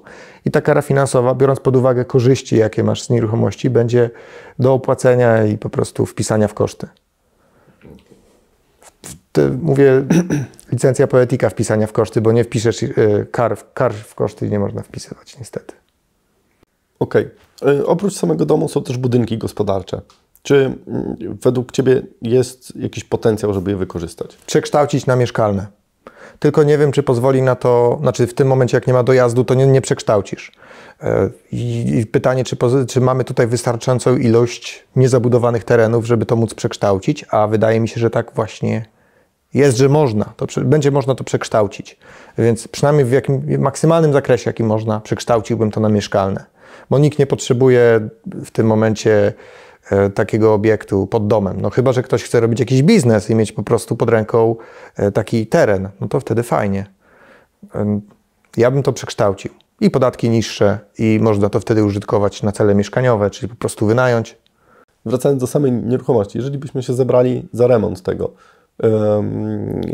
I 0.46 0.52
ta 0.52 0.62
kara 0.62 0.82
finansowa, 0.82 1.36
biorąc 1.36 1.60
pod 1.60 1.76
uwagę 1.76 2.06
korzyści, 2.06 2.58
jakie 2.58 2.84
masz 2.84 3.04
z 3.04 3.10
nieruchomości, 3.10 3.70
będzie 3.70 4.10
do 4.60 4.74
opłacenia 4.74 5.46
i 5.46 5.58
po 5.58 5.70
prostu 5.70 6.06
wpisania 6.06 6.48
w 6.48 6.54
koszty. 6.54 6.88
Mówię, 9.62 10.06
licencja 10.74 11.08
poetyka 11.08 11.50
wpisania 11.50 11.88
w 11.88 11.92
koszty, 11.92 12.22
bo 12.22 12.32
nie 12.32 12.44
wpiszesz 12.44 12.84
e, 12.84 12.90
kar, 13.32 13.58
kar 13.74 13.94
w 13.94 14.16
koszty 14.16 14.48
i 14.48 14.50
nie 14.50 14.60
można 14.60 14.82
wpisywać, 14.82 15.40
niestety. 15.40 15.74
Okej. 17.00 17.30
Okay. 17.62 17.86
Oprócz 17.86 18.14
samego 18.14 18.46
domu 18.46 18.70
są 18.70 18.84
też 18.84 18.98
budynki 18.98 19.38
gospodarcze. 19.38 20.02
Czy 20.44 20.56
mm, 20.88 21.16
według 21.42 21.72
Ciebie 21.72 22.02
jest 22.22 22.76
jakiś 22.76 23.04
potencjał, 23.04 23.54
żeby 23.54 23.72
je 23.72 23.78
wykorzystać? 23.78 24.38
Przekształcić 24.46 25.06
na 25.06 25.16
mieszkalne. 25.16 25.68
Tylko 26.40 26.64
nie 26.64 26.78
wiem, 26.78 26.92
czy 26.92 27.04
pozwoli 27.04 27.42
na 27.42 27.56
to, 27.56 27.98
znaczy 28.02 28.28
w 28.28 28.34
tym 28.34 28.48
momencie, 28.48 28.78
jak 28.78 28.88
nie 28.88 28.94
ma 28.94 29.04
dojazdu, 29.04 29.44
to 29.44 29.54
nie, 29.54 29.68
nie 29.68 29.82
przekształcisz. 29.82 30.52
E, 31.02 31.30
I 31.52 32.06
pytanie, 32.12 32.44
czy, 32.44 32.58
czy, 32.88 33.02
mamy 33.02 33.24
tutaj 33.24 33.48
wystarczającą 33.48 34.18
ilość 34.18 34.86
niezabudowanych 34.96 35.64
terenów, 35.64 36.06
żeby 36.06 36.26
to 36.26 36.36
móc 36.36 36.54
przekształcić, 36.54 37.26
a 37.32 37.48
wydaje 37.48 37.80
mi 37.80 37.88
się, 37.88 38.00
że 38.00 38.10
tak 38.10 38.32
właśnie 38.36 38.86
jest, 39.56 39.78
że 39.78 39.90
można. 39.90 40.34
To 40.38 40.46
będzie 40.62 40.92
można 40.92 41.16
to 41.16 41.24
przekształcić. 41.24 41.98
Więc 42.38 42.68
przynajmniej 42.68 43.06
w 43.06 43.12
jakim 43.12 43.60
maksymalnym 43.60 44.14
zakresie, 44.14 44.50
jaki 44.50 44.64
można, 44.64 45.00
przekształciłbym 45.00 45.72
to 45.72 45.80
na 45.80 45.90
mieszkalne. 45.90 46.46
Bo 46.90 47.00
nikt 47.00 47.20
nie 47.20 47.28
potrzebuje 47.28 48.10
w 48.26 48.52
tym 48.52 48.68
momencie 48.68 49.34
E, 49.92 50.10
takiego 50.10 50.54
obiektu 50.54 51.08
pod 51.08 51.28
domem. 51.28 51.62
No 51.62 51.70
chyba, 51.70 51.94
że 51.94 52.04
ktoś 52.04 52.24
chce 52.24 52.40
robić 52.40 52.60
jakiś 52.60 52.84
biznes 52.84 53.30
i 53.30 53.36
mieć 53.36 53.52
po 53.52 53.64
prostu 53.64 53.96
pod 53.96 54.10
ręką 54.10 54.56
e, 54.96 55.12
taki 55.12 55.48
teren, 55.48 55.90
no 56.02 56.08
to 56.08 56.20
wtedy 56.20 56.44
fajnie. 56.44 56.86
Ja 58.58 58.72
bym 58.72 58.84
to 58.84 58.94
przekształcił. 58.94 59.52
I 59.82 59.90
podatki 59.90 60.30
niższe, 60.30 60.80
i 61.00 61.20
można 61.22 61.50
to 61.50 61.60
wtedy 61.60 61.84
użytkować 61.84 62.44
na 62.44 62.52
cele 62.52 62.76
mieszkaniowe, 62.76 63.30
czyli 63.30 63.50
po 63.50 63.56
prostu 63.56 63.86
wynająć. 63.86 64.38
Wracając 65.06 65.42
do 65.42 65.48
samej 65.48 65.72
nieruchomości, 65.72 66.38
jeżeli 66.38 66.58
byśmy 66.58 66.84
się 66.84 66.94
zebrali 66.94 67.48
za 67.54 67.68
remont 67.68 68.02
tego, 68.02 68.32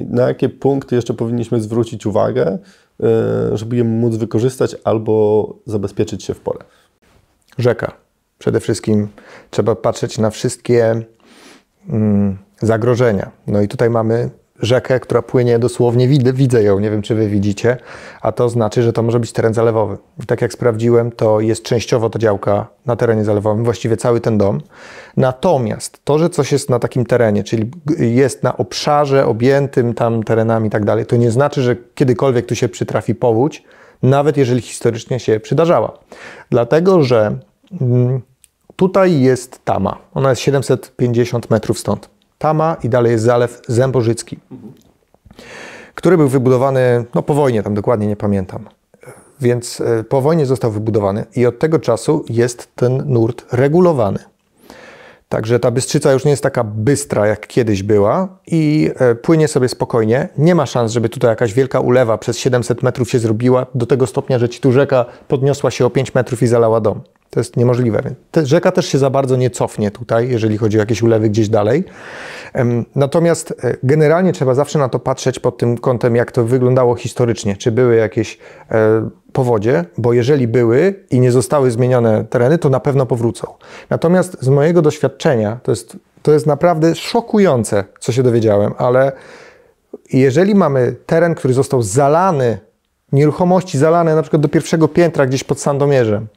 na 0.10 0.28
jakie 0.28 0.50
punkty 0.50 0.96
jeszcze 0.96 1.14
powinniśmy 1.14 1.62
zwrócić 1.62 2.06
uwagę, 2.06 2.58
e, 3.04 3.58
żeby 3.58 3.76
je 3.76 3.84
móc 3.84 4.16
wykorzystać 4.16 4.76
albo 4.84 5.56
zabezpieczyć 5.66 6.24
się 6.24 6.34
w 6.34 6.40
pole? 6.40 6.60
Rzeka. 7.58 7.92
Przede 8.38 8.60
wszystkim 8.60 9.08
trzeba 9.50 9.76
patrzeć 9.76 10.18
na 10.18 10.30
wszystkie 10.30 11.02
mm, 11.90 12.38
zagrożenia. 12.62 13.32
No 13.48 13.62
i 13.62 13.68
tutaj 13.68 13.90
mamy 13.90 14.30
rzekę, 14.62 15.00
która 15.00 15.22
płynie 15.22 15.60
dosłownie, 15.60 16.08
widzę, 16.08 16.34
widzę 16.34 16.64
ją, 16.64 16.80
nie 16.80 16.92
wiem 16.92 17.02
czy 17.02 17.16
wy 17.16 17.28
widzicie, 17.28 17.78
a 18.22 18.32
to 18.32 18.50
znaczy, 18.50 18.84
że 18.84 18.94
to 18.94 19.04
może 19.04 19.20
być 19.20 19.32
teren 19.32 19.54
zalewowy. 19.54 19.98
I 20.24 20.26
tak 20.26 20.42
jak 20.42 20.54
sprawdziłem, 20.54 21.12
to 21.12 21.40
jest 21.40 21.64
częściowo 21.64 22.10
ta 22.10 22.20
działka 22.20 22.68
na 22.86 22.96
terenie 22.96 23.24
zalewowym, 23.24 23.64
właściwie 23.64 23.98
cały 23.98 24.22
ten 24.22 24.38
dom. 24.38 24.62
Natomiast 25.18 26.06
to, 26.06 26.20
że 26.20 26.30
coś 26.30 26.52
jest 26.52 26.70
na 26.70 26.80
takim 26.80 27.06
terenie, 27.06 27.44
czyli 27.44 27.72
jest 27.98 28.44
na 28.44 28.58
obszarze 28.58 29.26
objętym 29.26 29.94
tam 29.94 30.24
terenami 30.24 30.68
i 30.68 30.72
tak 30.72 30.86
dalej, 30.86 31.06
to 31.06 31.16
nie 31.16 31.32
znaczy, 31.32 31.62
że 31.62 31.76
kiedykolwiek 31.96 32.46
tu 32.46 32.56
się 32.56 32.70
przytrafi 32.70 33.16
powódź, 33.16 33.64
nawet 34.04 34.38
jeżeli 34.38 34.62
historycznie 34.62 35.20
się 35.20 35.40
przydarzała. 35.40 35.98
Dlatego, 36.50 37.04
że 37.04 37.40
mm, 37.82 38.22
Tutaj 38.82 39.22
jest 39.22 39.66
Tama. 39.66 39.98
Ona 40.14 40.30
jest 40.30 40.42
750 40.42 41.50
metrów 41.50 41.80
stąd. 41.80 42.10
Tama 42.42 42.78
i 42.84 42.90
dalej 42.90 43.12
jest 43.12 43.24
zalew 43.24 43.62
Zębożycki, 43.68 44.40
który 45.96 46.18
był 46.18 46.28
wybudowany 46.28 47.06
no, 47.16 47.24
po 47.24 47.34
wojnie, 47.34 47.64
tam 47.64 47.74
dokładnie 47.74 48.08
nie 48.08 48.16
pamiętam. 48.16 48.70
Więc 49.42 49.82
e, 49.82 50.04
po 50.04 50.22
wojnie 50.22 50.46
został 50.46 50.72
wybudowany 50.72 51.26
i 51.36 51.46
od 51.46 51.60
tego 51.60 51.80
czasu 51.80 52.26
jest 52.30 52.76
ten 52.76 53.04
nurt 53.06 53.46
regulowany. 53.52 54.20
Także 55.30 55.60
ta 55.60 55.72
Bystrzyca 55.72 56.12
już 56.12 56.26
nie 56.26 56.32
jest 56.32 56.44
taka 56.44 56.64
bystra, 56.64 57.28
jak 57.28 57.48
kiedyś 57.48 57.84
była 57.84 58.28
i 58.48 58.92
e, 58.96 59.16
płynie 59.16 59.48
sobie 59.48 59.70
spokojnie. 59.70 60.30
Nie 60.38 60.56
ma 60.56 60.66
szans, 60.66 60.92
żeby 60.92 61.10
tutaj 61.10 61.30
jakaś 61.30 61.54
wielka 61.54 61.80
ulewa 61.80 62.18
przez 62.18 62.38
700 62.38 62.84
metrów 62.84 63.10
się 63.10 63.20
zrobiła 63.20 63.66
do 63.76 63.86
tego 63.86 64.08
stopnia, 64.08 64.40
że 64.40 64.50
ci 64.50 64.60
tu 64.60 64.72
rzeka 64.72 65.06
podniosła 65.28 65.72
się 65.72 65.86
o 65.86 65.90
5 65.90 66.16
metrów 66.16 66.44
i 66.44 66.48
zalała 66.48 66.82
dom. 66.82 67.02
To 67.32 67.40
jest 67.40 67.58
niemożliwe. 67.58 68.02
Rzeka 68.44 68.72
też 68.72 68.86
się 68.86 68.98
za 68.98 69.10
bardzo 69.10 69.36
nie 69.36 69.50
cofnie 69.50 69.92
tutaj, 69.92 70.30
jeżeli 70.30 70.58
chodzi 70.58 70.78
o 70.78 70.80
jakieś 70.80 71.02
ulewy 71.02 71.30
gdzieś 71.30 71.50
dalej. 71.50 71.84
Natomiast 72.96 73.54
e, 73.64 73.76
generalnie 73.84 74.34
trzeba 74.34 74.54
zawsze 74.54 74.80
na 74.80 74.90
to 74.90 75.00
patrzeć 75.00 75.40
pod 75.40 75.58
tym 75.58 75.78
kątem, 75.78 76.16
jak 76.16 76.32
to 76.32 76.46
wyglądało 76.46 76.96
historycznie. 76.96 77.58
Czy 77.58 77.72
były 77.72 77.96
jakieś 77.96 78.38
e, 78.72 79.10
powodzie, 79.34 79.86
bo 79.98 80.14
jeżeli 80.14 80.48
były 80.48 81.06
i 81.10 81.20
nie 81.20 81.32
zostały 81.32 81.72
zmienione 81.72 82.26
tereny, 82.30 82.58
to 82.58 82.70
na 82.70 82.80
pewno 82.80 83.06
powrócą. 83.06 83.48
Natomiast 83.90 84.38
z 84.42 84.48
mojego 84.48 84.82
doświadczenia, 84.82 85.60
to 85.64 85.72
jest, 85.72 85.98
to 86.22 86.32
jest 86.32 86.48
naprawdę 86.48 86.96
szokujące, 86.96 87.84
co 88.00 88.12
się 88.12 88.24
dowiedziałem, 88.24 88.74
ale 88.78 89.12
jeżeli 90.14 90.56
mamy 90.56 90.96
teren, 91.06 91.36
który 91.36 91.54
został 91.54 91.82
zalany, 91.82 92.60
nieruchomości 93.12 93.78
zalane 93.78 94.16
na 94.16 94.22
przykład 94.22 94.42
do 94.42 94.50
pierwszego 94.50 94.88
piętra 94.88 95.26
gdzieś 95.26 95.44
pod 95.44 95.60
Sandomierzem, 95.60 96.28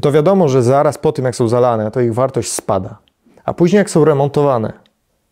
to 0.00 0.12
wiadomo, 0.12 0.48
że 0.48 0.62
zaraz 0.62 0.98
po 0.98 1.12
tym, 1.12 1.24
jak 1.24 1.36
są 1.36 1.48
zalane, 1.48 1.90
to 1.90 2.00
ich 2.00 2.14
wartość 2.14 2.52
spada. 2.52 2.98
A 3.44 3.54
później, 3.54 3.78
jak 3.78 3.90
są 3.90 4.04
remontowane, 4.04 4.72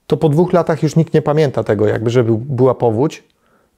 to 0.07 0.17
po 0.17 0.29
dwóch 0.29 0.53
latach 0.53 0.83
już 0.83 0.97
nikt 0.97 1.15
nie 1.15 1.23
pamięta 1.23 1.65
tego, 1.65 1.87
jakby, 1.87 2.11
że 2.11 2.25
była 2.29 2.75
powódź. 2.75 3.25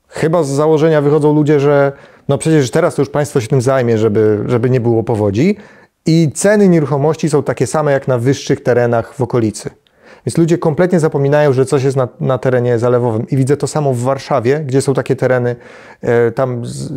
Chyba 0.09 0.43
z 0.43 0.49
założenia 0.49 1.01
wychodzą 1.01 1.35
ludzie, 1.35 1.61
że 1.61 1.93
no 2.29 2.39
przecież 2.39 2.71
teraz 2.71 2.95
to 2.95 3.03
już 3.03 3.09
państwo 3.09 3.41
się 3.41 3.49
tym 3.49 3.63
zajmie, 3.63 3.99
żeby, 3.99 4.45
żeby 4.47 4.71
nie 4.71 4.81
było 4.81 5.03
powodzi. 5.03 5.57
I 6.07 6.31
ceny 6.35 6.69
nieruchomości 6.69 7.31
są 7.31 7.43
takie 7.43 7.67
same 7.67 7.93
jak 7.93 8.09
na 8.09 8.19
wyższych 8.19 8.63
terenach 8.63 9.15
w 9.15 9.21
okolicy. 9.21 9.71
Więc 10.27 10.39
ludzie 10.39 10.59
kompletnie 10.59 11.01
zapominają, 11.01 11.53
że 11.53 11.67
coś 11.67 11.83
jest 11.83 11.97
na, 11.97 12.09
na 12.21 12.39
terenie 12.39 12.79
zalewowym. 12.79 13.27
I 13.29 13.37
widzę 13.37 13.57
to 13.57 13.67
samo 13.67 13.95
w 13.95 14.01
Warszawie, 14.01 14.61
gdzie 14.61 14.83
są 14.83 14.95
takie 14.95 15.17
tereny 15.17 15.57
e, 16.01 16.31
tam, 16.31 16.67
z, 16.67 16.93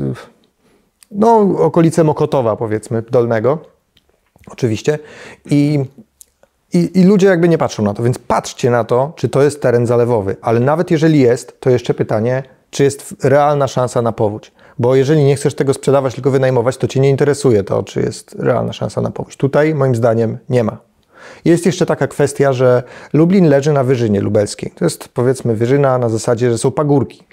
no 1.11 1.39
okolice 1.57 2.03
Mokotowa 2.03 2.55
powiedzmy, 2.55 3.01
Dolnego 3.01 3.57
oczywiście. 4.47 4.99
I, 5.45 5.79
i, 6.73 6.99
I 6.99 7.03
ludzie 7.03 7.27
jakby 7.27 7.49
nie 7.49 7.57
patrzą 7.57 7.83
na 7.83 7.93
to, 7.93 8.03
więc 8.03 8.19
patrzcie 8.19 8.69
na 8.69 8.83
to, 8.83 9.13
czy 9.15 9.29
to 9.29 9.43
jest 9.43 9.61
teren 9.61 9.87
zalewowy. 9.87 10.35
Ale 10.41 10.59
nawet 10.59 10.91
jeżeli 10.91 11.19
jest, 11.19 11.59
to 11.59 11.69
jeszcze 11.69 11.93
pytanie, 11.93 12.43
czy 12.69 12.83
jest 12.83 13.15
realna 13.23 13.67
szansa 13.67 14.01
na 14.01 14.11
powódź. 14.11 14.51
Bo 14.79 14.95
jeżeli 14.95 15.23
nie 15.23 15.35
chcesz 15.35 15.55
tego 15.55 15.73
sprzedawać, 15.73 16.13
tylko 16.15 16.31
wynajmować, 16.31 16.77
to 16.77 16.87
Cię 16.87 16.99
nie 16.99 17.09
interesuje 17.09 17.63
to, 17.63 17.83
czy 17.83 18.01
jest 18.01 18.35
realna 18.39 18.73
szansa 18.73 19.01
na 19.01 19.11
powódź. 19.11 19.37
Tutaj 19.37 19.75
moim 19.75 19.95
zdaniem 19.95 20.37
nie 20.49 20.63
ma. 20.63 20.90
Jest 21.45 21.65
jeszcze 21.65 21.85
taka 21.85 22.07
kwestia, 22.07 22.53
że 22.53 22.83
Lublin 23.13 23.49
leży 23.49 23.73
na 23.73 23.83
wyżynie 23.83 24.21
lubelskiej. 24.21 24.71
To 24.75 24.85
jest 24.85 25.07
powiedzmy 25.07 25.55
wyżyna 25.55 25.97
na 25.97 26.09
zasadzie, 26.09 26.51
że 26.51 26.57
są 26.57 26.71
pagórki. 26.71 27.23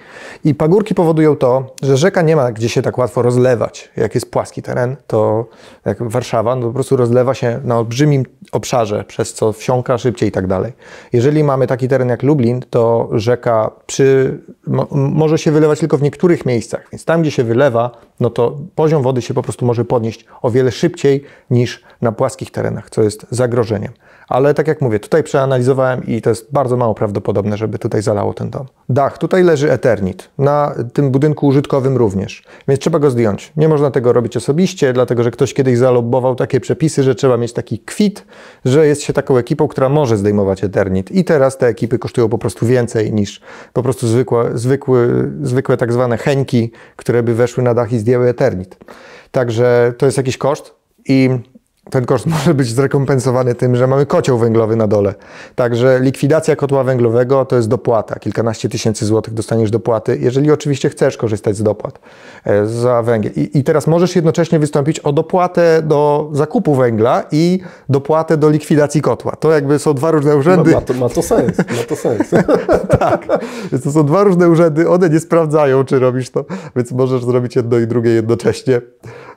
I 0.45 0.55
pagórki 0.55 0.95
powodują 0.95 1.37
to, 1.37 1.75
że 1.83 1.97
rzeka 1.97 2.23
nie 2.23 2.37
ma 2.37 2.53
gdzie 2.53 2.69
się 2.69 2.83
tak 2.83 2.99
łatwo 2.99 3.23
rozlewać. 3.23 3.91
Jak 3.97 4.15
jest 4.15 4.31
płaski 4.31 4.63
teren, 4.63 4.97
to 5.07 5.47
jak 5.85 6.03
Warszawa, 6.03 6.57
no 6.57 6.67
po 6.67 6.73
prostu 6.73 6.97
rozlewa 6.97 7.35
się 7.35 7.61
na 7.65 7.79
olbrzymim 7.79 8.25
obszarze, 8.53 9.05
przez 9.05 9.35
co 9.35 9.53
wsiąka 9.53 9.99
szybciej 9.99 10.29
i 10.29 10.33
tak 10.33 10.47
dalej. 10.47 10.73
Jeżeli 11.13 11.45
mamy 11.45 11.67
taki 11.67 11.89
teren 11.89 12.09
jak 12.09 12.23
Lublin, 12.23 12.61
to 12.71 13.09
rzeka 13.13 13.71
przy, 13.87 14.39
mo, 14.67 14.87
może 14.91 15.39
się 15.39 15.53
wylewać 15.53 15.81
tylko 15.81 15.99
w 15.99 16.03
niektórych 16.03 16.47
miejscach, 16.47 16.89
więc 16.93 17.05
tam, 17.05 17.23
gdzie 17.23 17.31
się 17.31 17.45
wylewa, 17.45 17.91
no 18.21 18.31
to 18.31 18.59
poziom 18.75 19.03
wody 19.03 19.23
się 19.23 19.35
po 19.35 19.43
prostu 19.43 19.67
może 19.67 19.85
podnieść 19.85 20.25
o 20.43 20.51
wiele 20.51 20.73
szybciej 20.73 21.25
niż 21.51 21.83
na 22.03 22.13
płaskich 22.13 22.51
terenach, 22.51 22.91
co 22.91 23.03
jest 23.03 23.27
zagrożeniem. 23.31 23.93
Ale 24.29 24.55
tak 24.55 24.69
jak 24.69 24.81
mówię, 24.81 25.01
tutaj 25.01 25.23
przeanalizowałem 25.23 26.07
i 26.07 26.23
to 26.23 26.31
jest 26.31 26.53
bardzo 26.53 26.77
mało 26.77 26.95
prawdopodobne, 26.95 27.57
żeby 27.57 27.79
tutaj 27.79 28.03
zalało 28.03 28.35
ten 28.35 28.51
dom. 28.51 28.67
Dach, 28.89 29.19
tutaj 29.19 29.43
leży 29.43 29.73
Eternit, 29.73 30.31
na 30.39 30.75
tym 30.93 31.11
budynku 31.11 31.47
użytkowym 31.47 31.97
również, 31.97 32.45
więc 32.69 32.81
trzeba 32.81 32.99
go 32.99 33.11
zdjąć. 33.11 33.53
Nie 33.57 33.69
można 33.69 33.91
tego 33.91 34.13
robić 34.13 34.37
osobiście, 34.37 34.93
dlatego 34.93 35.23
że 35.23 35.31
ktoś 35.31 35.55
kiedyś 35.55 35.79
zalobował 35.79 36.35
takie 36.35 36.61
przepisy, 36.61 37.03
że 37.03 37.15
trzeba 37.15 37.37
mieć 37.37 37.53
taki 37.53 37.79
kwit, 37.79 38.25
że 38.65 38.87
jest 38.87 39.03
się 39.03 39.13
taką 39.13 39.37
ekipą, 39.37 39.69
która 39.69 39.89
może 39.89 40.17
zdejmować 40.17 40.65
Eternit. 40.65 41.11
I 41.11 41.25
teraz 41.25 41.59
te 41.59 41.67
ekipy 41.67 41.99
kosztują 41.99 42.29
po 42.29 42.39
prostu 42.39 42.67
więcej 42.67 43.13
niż 43.13 43.41
po 43.73 43.83
prostu 43.83 44.07
zwykłe, 44.07 44.51
zwykły, 44.55 45.31
zwykłe 45.43 45.77
tak 45.77 45.93
zwane 45.93 46.17
heńki, 46.19 46.73
które 46.97 47.23
by 47.23 47.35
weszły 47.35 47.63
na 47.63 47.75
dach 47.75 47.93
i 47.93 47.99
zdjęły 47.99 48.29
Eternit. 48.29 48.77
Także 49.31 49.95
to 49.99 50.07
jest 50.07 50.19
jakiś 50.19 50.39
koszt 50.39 50.75
i 51.09 51.31
ten 51.91 52.07
koszt 52.07 52.27
może 52.37 52.55
być 52.55 52.75
zrekompensowany 52.75 53.55
tym, 53.55 53.77
że 53.77 53.87
mamy 53.87 54.07
kocioł 54.07 54.39
węglowy 54.39 54.77
na 54.77 54.87
dole. 54.87 55.15
Także 55.55 56.01
likwidacja 56.01 56.57
kotła 56.57 56.85
węglowego 56.85 57.45
to 57.45 57.57
jest 57.57 57.69
dopłata. 57.69 58.19
Kilkanaście 58.19 58.69
tysięcy 58.69 59.07
złotych 59.07 59.35
dostaniesz 59.35 59.71
dopłaty, 59.71 60.19
jeżeli 60.21 60.51
oczywiście 60.51 60.89
chcesz 60.89 61.17
korzystać 61.17 61.57
z 61.57 61.63
dopłat 61.63 61.99
e, 62.45 62.67
za 62.67 63.03
węgiel. 63.03 63.33
I, 63.37 63.59
I, 63.59 63.65
teraz 63.65 63.87
możesz 63.87 64.17
jednocześnie 64.17 64.59
wystąpić 64.59 65.01
o 65.01 65.13
dopłatę 65.13 65.83
do 65.83 66.31
zakupu 66.33 66.75
węgla 66.75 67.25
i 67.33 67.61
dopłatę 67.89 68.37
do 68.37 68.51
likwidacji 68.51 69.01
kotła. 69.01 69.37
To 69.37 69.53
jakby 69.53 69.79
są 69.79 69.95
dwa 69.95 70.11
różne 70.11 70.37
urzędy. 70.37 70.71
Ma, 70.71 70.77
ma, 70.77 70.83
to, 70.83 70.95
ma 70.95 71.09
to 71.09 71.23
sens, 71.23 71.59
ma 71.59 71.83
to 71.89 71.97
sens. 71.97 72.31
tak, 72.99 73.27
więc 73.73 73.85
to 73.85 73.93
są 73.93 74.07
dwa 74.07 74.25
różne 74.25 74.49
urzędy, 74.49 74.89
one 74.89 75.11
nie 75.11 75.21
sprawdzają, 75.21 75.85
czy 75.85 75.99
robisz 75.99 76.31
to, 76.31 76.45
więc 76.77 76.93
możesz 76.93 77.25
zrobić 77.25 77.57
jedno 77.57 77.79
i 77.79 77.87
drugie 77.87 78.11
jednocześnie 78.11 78.81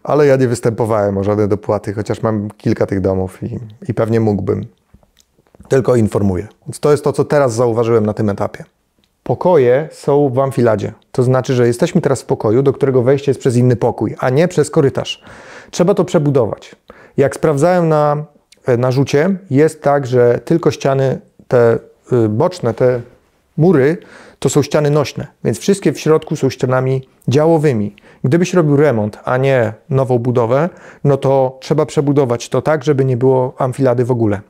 ale 0.03 0.27
ja 0.27 0.35
nie 0.35 0.47
występowałem 0.47 1.17
o 1.17 1.23
żadne 1.23 1.47
dopłaty, 1.47 1.93
chociaż 1.93 2.21
mam 2.21 2.51
kilka 2.57 2.85
tych 2.85 3.01
domów 3.01 3.43
i, 3.43 3.59
i 3.89 3.93
pewnie 3.93 4.19
mógłbym. 4.19 4.65
Tylko 5.67 5.95
informuję. 5.95 6.47
Więc 6.67 6.79
to 6.79 6.91
jest 6.91 7.03
to, 7.03 7.13
co 7.13 7.25
teraz 7.25 7.53
zauważyłem 7.53 8.05
na 8.05 8.13
tym 8.13 8.29
etapie. 8.29 8.63
Pokoje 9.23 9.89
są 9.91 10.29
w 10.29 10.39
amfiladzie. 10.39 10.93
To 11.11 11.23
znaczy, 11.23 11.53
że 11.53 11.67
jesteśmy 11.67 12.01
teraz 12.01 12.21
w 12.21 12.25
pokoju, 12.25 12.63
do 12.63 12.73
którego 12.73 13.01
wejście 13.01 13.31
jest 13.31 13.39
przez 13.39 13.55
inny 13.55 13.75
pokój, 13.75 14.15
a 14.19 14.29
nie 14.29 14.47
przez 14.47 14.69
korytarz. 14.69 15.23
Trzeba 15.71 15.93
to 15.93 16.05
przebudować. 16.05 16.75
Jak 17.17 17.35
sprawdzałem 17.35 17.89
na, 17.89 18.23
na 18.77 18.91
rzucie, 18.91 19.35
jest 19.49 19.81
tak, 19.81 20.07
że 20.07 20.39
tylko 20.45 20.71
ściany 20.71 21.21
te 21.47 21.79
y, 22.13 22.29
boczne, 22.29 22.73
te 22.73 23.01
mury, 23.57 23.97
to 24.39 24.49
są 24.49 24.63
ściany 24.63 24.89
nośne, 24.89 25.27
więc 25.43 25.59
wszystkie 25.59 25.93
w 25.93 25.99
środku 25.99 26.35
są 26.35 26.49
ścianami 26.49 27.07
działowymi. 27.27 27.95
Gdybyś 28.23 28.53
robił 28.53 28.75
remont, 28.75 29.19
a 29.23 29.37
nie 29.37 29.73
nową 29.89 30.19
budowę, 30.19 30.69
no 31.03 31.17
to 31.17 31.57
trzeba 31.61 31.85
przebudować 31.85 32.49
to 32.49 32.61
tak, 32.61 32.83
żeby 32.83 33.05
nie 33.05 33.17
było 33.17 33.53
amfilady 33.57 34.05
w 34.05 34.11
ogóle. 34.11 34.41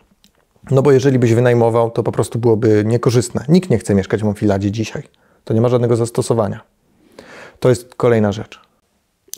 No 0.72 0.82
bo 0.82 0.92
jeżeli 0.92 1.20
byś 1.20 1.34
wynajmował, 1.34 1.92
to 1.92 2.04
po 2.04 2.12
prostu 2.12 2.40
byłoby 2.40 2.84
niekorzystne. 2.86 3.46
Nikt 3.50 3.70
nie 3.70 3.78
chce 3.78 3.96
mieszkać 3.96 4.24
w 4.24 4.28
amfiladzie 4.28 4.72
dzisiaj. 4.72 5.04
To 5.44 5.54
nie 5.54 5.62
ma 5.62 5.70
żadnego 5.70 5.96
zastosowania. 5.96 6.62
To 7.60 7.70
jest 7.70 7.96
kolejna 7.96 8.32
rzecz. 8.32 8.60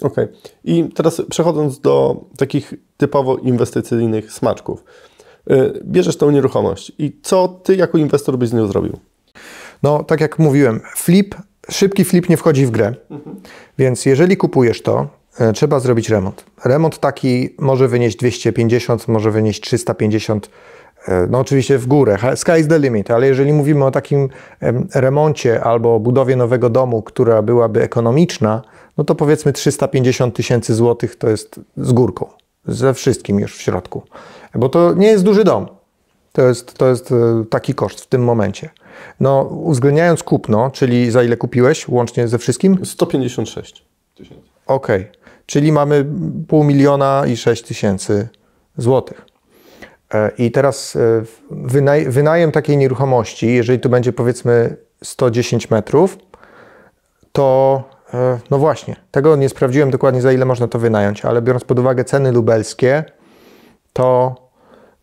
Okej. 0.02 0.26
Okay. 0.26 0.38
I 0.63 0.89
teraz 0.96 1.22
przechodząc 1.30 1.80
do 1.80 2.26
takich 2.38 2.74
typowo 2.98 3.38
inwestycyjnych 3.38 4.34
smaczków. 4.34 4.84
Y, 5.52 5.82
bierzesz 5.84 6.17
tą 6.17 6.32
nieruchomość 6.32 6.91
i 6.98 7.19
co 7.22 7.48
ty 7.48 7.76
jako 7.76 7.98
inwestor 7.98 8.38
byś 8.38 8.50
z 8.50 8.54
nią 8.54 8.67
zrobił? 8.67 9.00
No, 9.84 10.04
tak 10.04 10.22
jak 10.22 10.39
mówiłem, 10.39 10.82
flip, 10.96 11.36
szybki 11.71 12.06
flip 12.06 12.30
nie 12.30 12.38
wchodzi 12.38 12.65
w 12.65 12.71
grę. 12.71 12.93
Więc 13.78 14.06
jeżeli 14.06 14.38
kupujesz 14.38 14.82
to, 14.82 15.08
e, 15.39 15.54
trzeba 15.54 15.80
zrobić 15.80 16.10
remont. 16.10 16.45
Remont 16.65 16.99
taki 16.99 17.56
może 17.60 17.88
wynieść 17.88 18.17
250, 18.17 19.08
może 19.08 19.32
wynieść 19.32 19.62
350 19.62 20.49
e, 21.08 21.28
no 21.30 21.39
oczywiście 21.39 21.78
w 21.78 21.88
górę, 21.88 22.17
sky 22.36 22.60
is 22.60 22.67
the 22.67 22.80
limit, 22.80 23.12
ale 23.12 23.28
jeżeli 23.28 23.54
mówimy 23.54 23.86
o 23.86 23.91
takim 23.91 24.30
remoncie 24.95 25.63
albo 25.63 25.99
budowie 25.99 26.36
nowego 26.36 26.69
domu, 26.69 27.02
która 27.02 27.41
byłaby 27.41 27.82
ekonomiczna, 27.82 28.62
no 28.97 29.04
to 29.04 29.15
powiedzmy 29.15 29.54
350 29.54 30.36
tysięcy 30.36 30.76
złotych 30.76 31.15
to 31.15 31.30
jest 31.30 31.60
z 31.78 31.91
górką, 31.91 32.28
ze 32.67 32.93
wszystkim 32.93 33.39
już 33.39 33.58
w 33.58 33.62
środku. 33.62 34.04
Bo 34.56 34.69
to 34.69 34.93
nie 34.93 35.08
jest 35.08 35.23
duży 35.23 35.43
dom. 35.43 35.83
To 36.34 36.41
jest, 36.41 36.74
to 36.74 36.89
jest 36.89 37.12
e, 37.12 37.46
taki 37.50 37.74
koszt 37.74 38.02
w 38.02 38.08
tym 38.08 38.24
momencie. 38.24 38.69
No, 39.19 39.41
uwzględniając 39.43 40.24
kupno, 40.24 40.72
czyli 40.72 41.12
za 41.12 41.24
ile 41.24 41.38
kupiłeś 41.38 41.88
łącznie 41.88 42.28
ze 42.28 42.38
wszystkim? 42.38 42.86
156 42.86 43.86
tysięcy. 44.15 44.50
Okej, 44.67 45.02
okay. 45.02 45.15
czyli 45.46 45.72
mamy 45.72 46.06
pół 46.48 46.63
miliona 46.63 47.24
i 47.28 47.38
6 47.38 47.63
tysięcy 47.63 48.28
złotych. 48.78 49.26
E, 50.13 50.32
I 50.38 50.52
teraz 50.52 50.96
e, 50.96 51.00
wynaj 51.52 52.06
wynajem 52.06 52.52
takiej 52.52 52.78
nieruchomości, 52.78 53.54
jeżeli 53.54 53.80
tu 53.80 53.89
będzie 53.89 54.13
powiedzmy 54.13 54.78
110 55.04 55.69
metrów, 55.69 56.17
to 57.32 57.84
no 58.50 58.58
właśnie, 58.58 58.96
tego 59.12 59.36
nie 59.36 59.50
sprawdziłem 59.50 59.91
dokładnie 59.91 60.22
za 60.22 60.34
ile 60.34 60.46
można 60.46 60.67
to 60.67 60.80
wynająć, 60.80 61.26
ale 61.26 61.41
biorąc 61.41 61.63
pod 61.63 61.80
uwagę 61.80 62.04
ceny 62.04 62.32
lubelskie, 62.32 63.04
to 63.93 64.36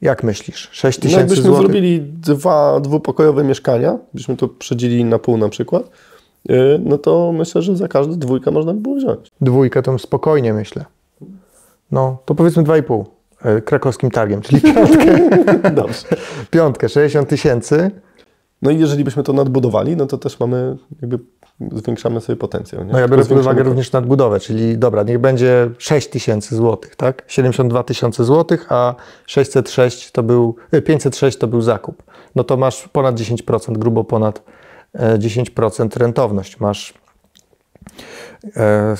jak 0.02 0.22
myślisz? 0.22 0.68
6 0.72 0.98
no, 0.98 1.02
tysięcy 1.02 1.16
no 1.16 1.20
jakbyśmy 1.20 1.56
zrobili 1.56 2.00
dwa 2.00 2.80
dwupokojowe 2.80 3.44
mieszkania, 3.44 3.98
byśmy 4.14 4.36
to 4.36 4.48
przedzielili 4.48 5.04
na 5.04 5.18
pół 5.18 5.36
na 5.36 5.48
przykład, 5.48 5.90
y, 6.50 6.80
no 6.84 6.98
to 6.98 7.32
myślę, 7.32 7.62
że 7.62 7.76
za 7.76 7.88
każdy 7.88 8.16
dwójkę 8.16 8.50
można 8.50 8.74
by 8.74 8.80
było 8.80 8.96
wziąć. 8.96 9.30
Dwójkę 9.40 9.82
to 9.82 9.98
spokojnie 9.98 10.54
myślę. 10.54 10.84
No, 11.92 12.18
to 12.24 12.34
powiedzmy 12.34 12.62
2,5. 12.62 13.04
e, 13.44 13.60
krakowskim 13.60 14.10
targiem, 14.10 14.40
czyli 14.40 14.60
piątkę. 14.60 15.30
Dobrze. 15.82 16.06
piątkę, 16.50 16.88
60 16.88 17.28
tysięcy. 17.28 17.90
No 18.62 18.70
i 18.70 18.78
jeżeli 18.78 19.04
byśmy 19.04 19.22
to 19.22 19.32
nadbudowali, 19.32 19.96
no 19.96 20.06
to 20.06 20.18
też 20.18 20.40
mamy, 20.40 20.76
jakby 21.02 21.18
zwiększamy 21.72 22.20
sobie 22.20 22.36
potencjał. 22.36 22.84
Nie? 22.84 22.92
No 22.92 22.98
ja 22.98 23.08
biorę 23.08 23.24
pod 23.24 23.38
uwagę 23.38 23.62
również 23.62 23.92
nadbudowę, 23.92 24.40
czyli 24.40 24.78
dobra, 24.78 25.02
niech 25.02 25.18
będzie 25.18 25.70
6 25.78 26.08
tysięcy 26.08 26.56
złotych, 26.56 26.96
tak? 26.96 27.24
72 27.26 27.82
tysiące 27.82 28.24
złotych, 28.24 28.66
a 28.72 28.94
606 29.26 30.12
to 30.12 30.22
był, 30.22 30.56
e, 30.72 30.82
506 30.82 31.38
to 31.38 31.46
był 31.46 31.60
zakup. 31.60 32.02
No 32.34 32.44
to 32.44 32.56
masz 32.56 32.88
ponad 32.88 33.14
10%, 33.14 33.78
grubo 33.78 34.04
ponad 34.04 34.42
e, 34.92 35.18
10% 35.18 35.96
rentowność. 35.96 36.60
Masz 36.60 36.94
e, 38.56 38.62
e, 38.62 38.96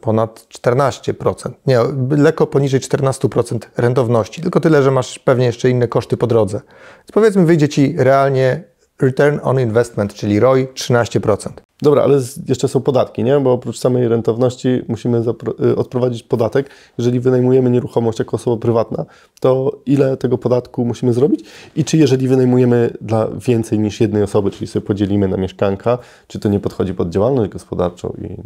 ponad 0.00 0.46
14%. 0.58 1.50
Nie, 1.66 1.78
lekko 2.10 2.46
poniżej 2.46 2.80
14% 2.80 3.58
rentowności. 3.76 4.42
Tylko 4.42 4.60
tyle, 4.60 4.82
że 4.82 4.90
masz 4.90 5.18
pewnie 5.18 5.46
jeszcze 5.46 5.70
inne 5.70 5.88
koszty 5.88 6.16
po 6.16 6.26
drodze. 6.26 6.60
Więc 6.98 7.12
powiedzmy, 7.12 7.44
wyjdzie 7.44 7.68
Ci 7.68 7.94
realnie 7.98 8.64
return 9.00 9.38
on 9.42 9.60
investment, 9.60 10.14
czyli 10.14 10.40
ROI 10.40 10.66
13%. 10.66 11.50
Dobra, 11.82 12.02
ale 12.02 12.20
jeszcze 12.48 12.68
są 12.68 12.80
podatki, 12.80 13.24
nie? 13.24 13.40
Bo 13.40 13.52
oprócz 13.52 13.78
samej 13.78 14.08
rentowności 14.08 14.82
musimy 14.88 15.22
y, 15.60 15.76
odprowadzić 15.76 16.22
podatek. 16.22 16.70
Jeżeli 16.98 17.20
wynajmujemy 17.20 17.70
nieruchomość 17.70 18.18
jako 18.18 18.36
osoba 18.36 18.56
prywatna, 18.56 19.04
to 19.40 19.80
ile 19.86 20.16
tego 20.16 20.38
podatku 20.38 20.84
musimy 20.84 21.12
zrobić? 21.12 21.44
I 21.76 21.84
czy 21.84 21.96
jeżeli 21.96 22.28
wynajmujemy 22.28 22.90
dla 23.00 23.28
więcej 23.46 23.78
niż 23.78 24.00
jednej 24.00 24.22
osoby, 24.22 24.50
czyli 24.50 24.66
sobie 24.66 24.86
podzielimy 24.86 25.28
na 25.28 25.36
mieszkanka, 25.36 25.98
czy 26.26 26.40
to 26.40 26.48
nie 26.48 26.60
podchodzi 26.60 26.94
pod 26.94 27.10
działalność 27.10 27.50
gospodarczą 27.50 28.16
i, 28.22 28.36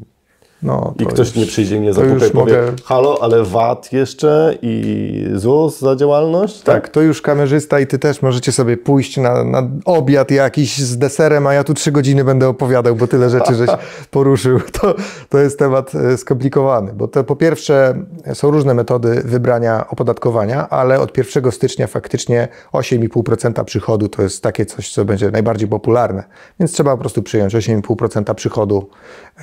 No, 0.63 0.95
i 0.99 1.05
to 1.05 1.11
ktoś 1.11 1.27
już- 1.29 1.37
nie 1.37 1.47
przyjdzie 1.47 1.81
nie 1.81 1.93
zapuka 1.93 2.27
i 2.27 2.31
powie, 2.31 2.33
mogę- 2.33 2.73
halo, 2.85 3.19
ale 3.23 3.45
VAT 3.45 3.93
jeszcze 3.93 4.55
i 4.63 5.27
ZUS 5.35 5.79
za 5.79 5.97
działalność? 5.97 6.61
Tak, 6.61 6.89
to 6.89 7.01
już 7.03 7.23
kamerzysta 7.23 7.81
i 7.81 7.87
ty 7.87 7.99
też 7.99 8.23
możecie 8.23 8.53
sobie 8.53 8.77
pójść 8.77 9.17
na, 9.17 9.45
na 9.45 9.63
obiad 9.85 10.31
jakiś 10.31 10.79
z 10.79 10.99
deserem, 10.99 11.47
a 11.47 11.55
ja 11.55 11.65
tu 11.65 11.75
trzy 11.75 11.93
godziny 11.93 12.25
będę 12.25 12.49
opowiadał, 12.49 12.97
bo 12.97 13.07
tyle 13.07 13.31
rzeczy 13.31 13.55
żeś 13.55 13.71
poruszył. 14.11 14.61
To, 14.61 14.95
to 15.29 15.39
jest 15.39 15.59
temat 15.59 15.95
e, 15.95 16.17
skomplikowany, 16.17 16.93
bo 16.93 17.09
to 17.09 17.25
po 17.25 17.37
pierwsze 17.37 17.95
są 18.35 18.51
różne 18.51 18.75
metody 18.75 19.23
wybrania 19.25 19.87
opodatkowania, 19.89 20.69
ale 20.69 21.01
od 21.01 21.19
1 21.19 21.53
stycznia 21.53 21.87
faktycznie 21.87 22.49
8,5% 22.73 23.65
przychodu 23.65 24.09
to 24.09 24.23
jest 24.23 24.43
takie 24.43 24.67
coś, 24.67 24.93
co 24.93 25.05
będzie 25.05 25.31
najbardziej 25.31 25.69
popularne. 25.69 26.25
Więc 26.61 26.73
trzeba 26.73 26.91
po 26.91 26.99
prostu 26.99 27.23
przyjąć 27.23 27.55
8,5% 27.55 28.35
przychodu 28.35 28.89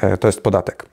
e, 0.02 0.18
to 0.18 0.28
jest 0.28 0.42
podatek. 0.42 0.86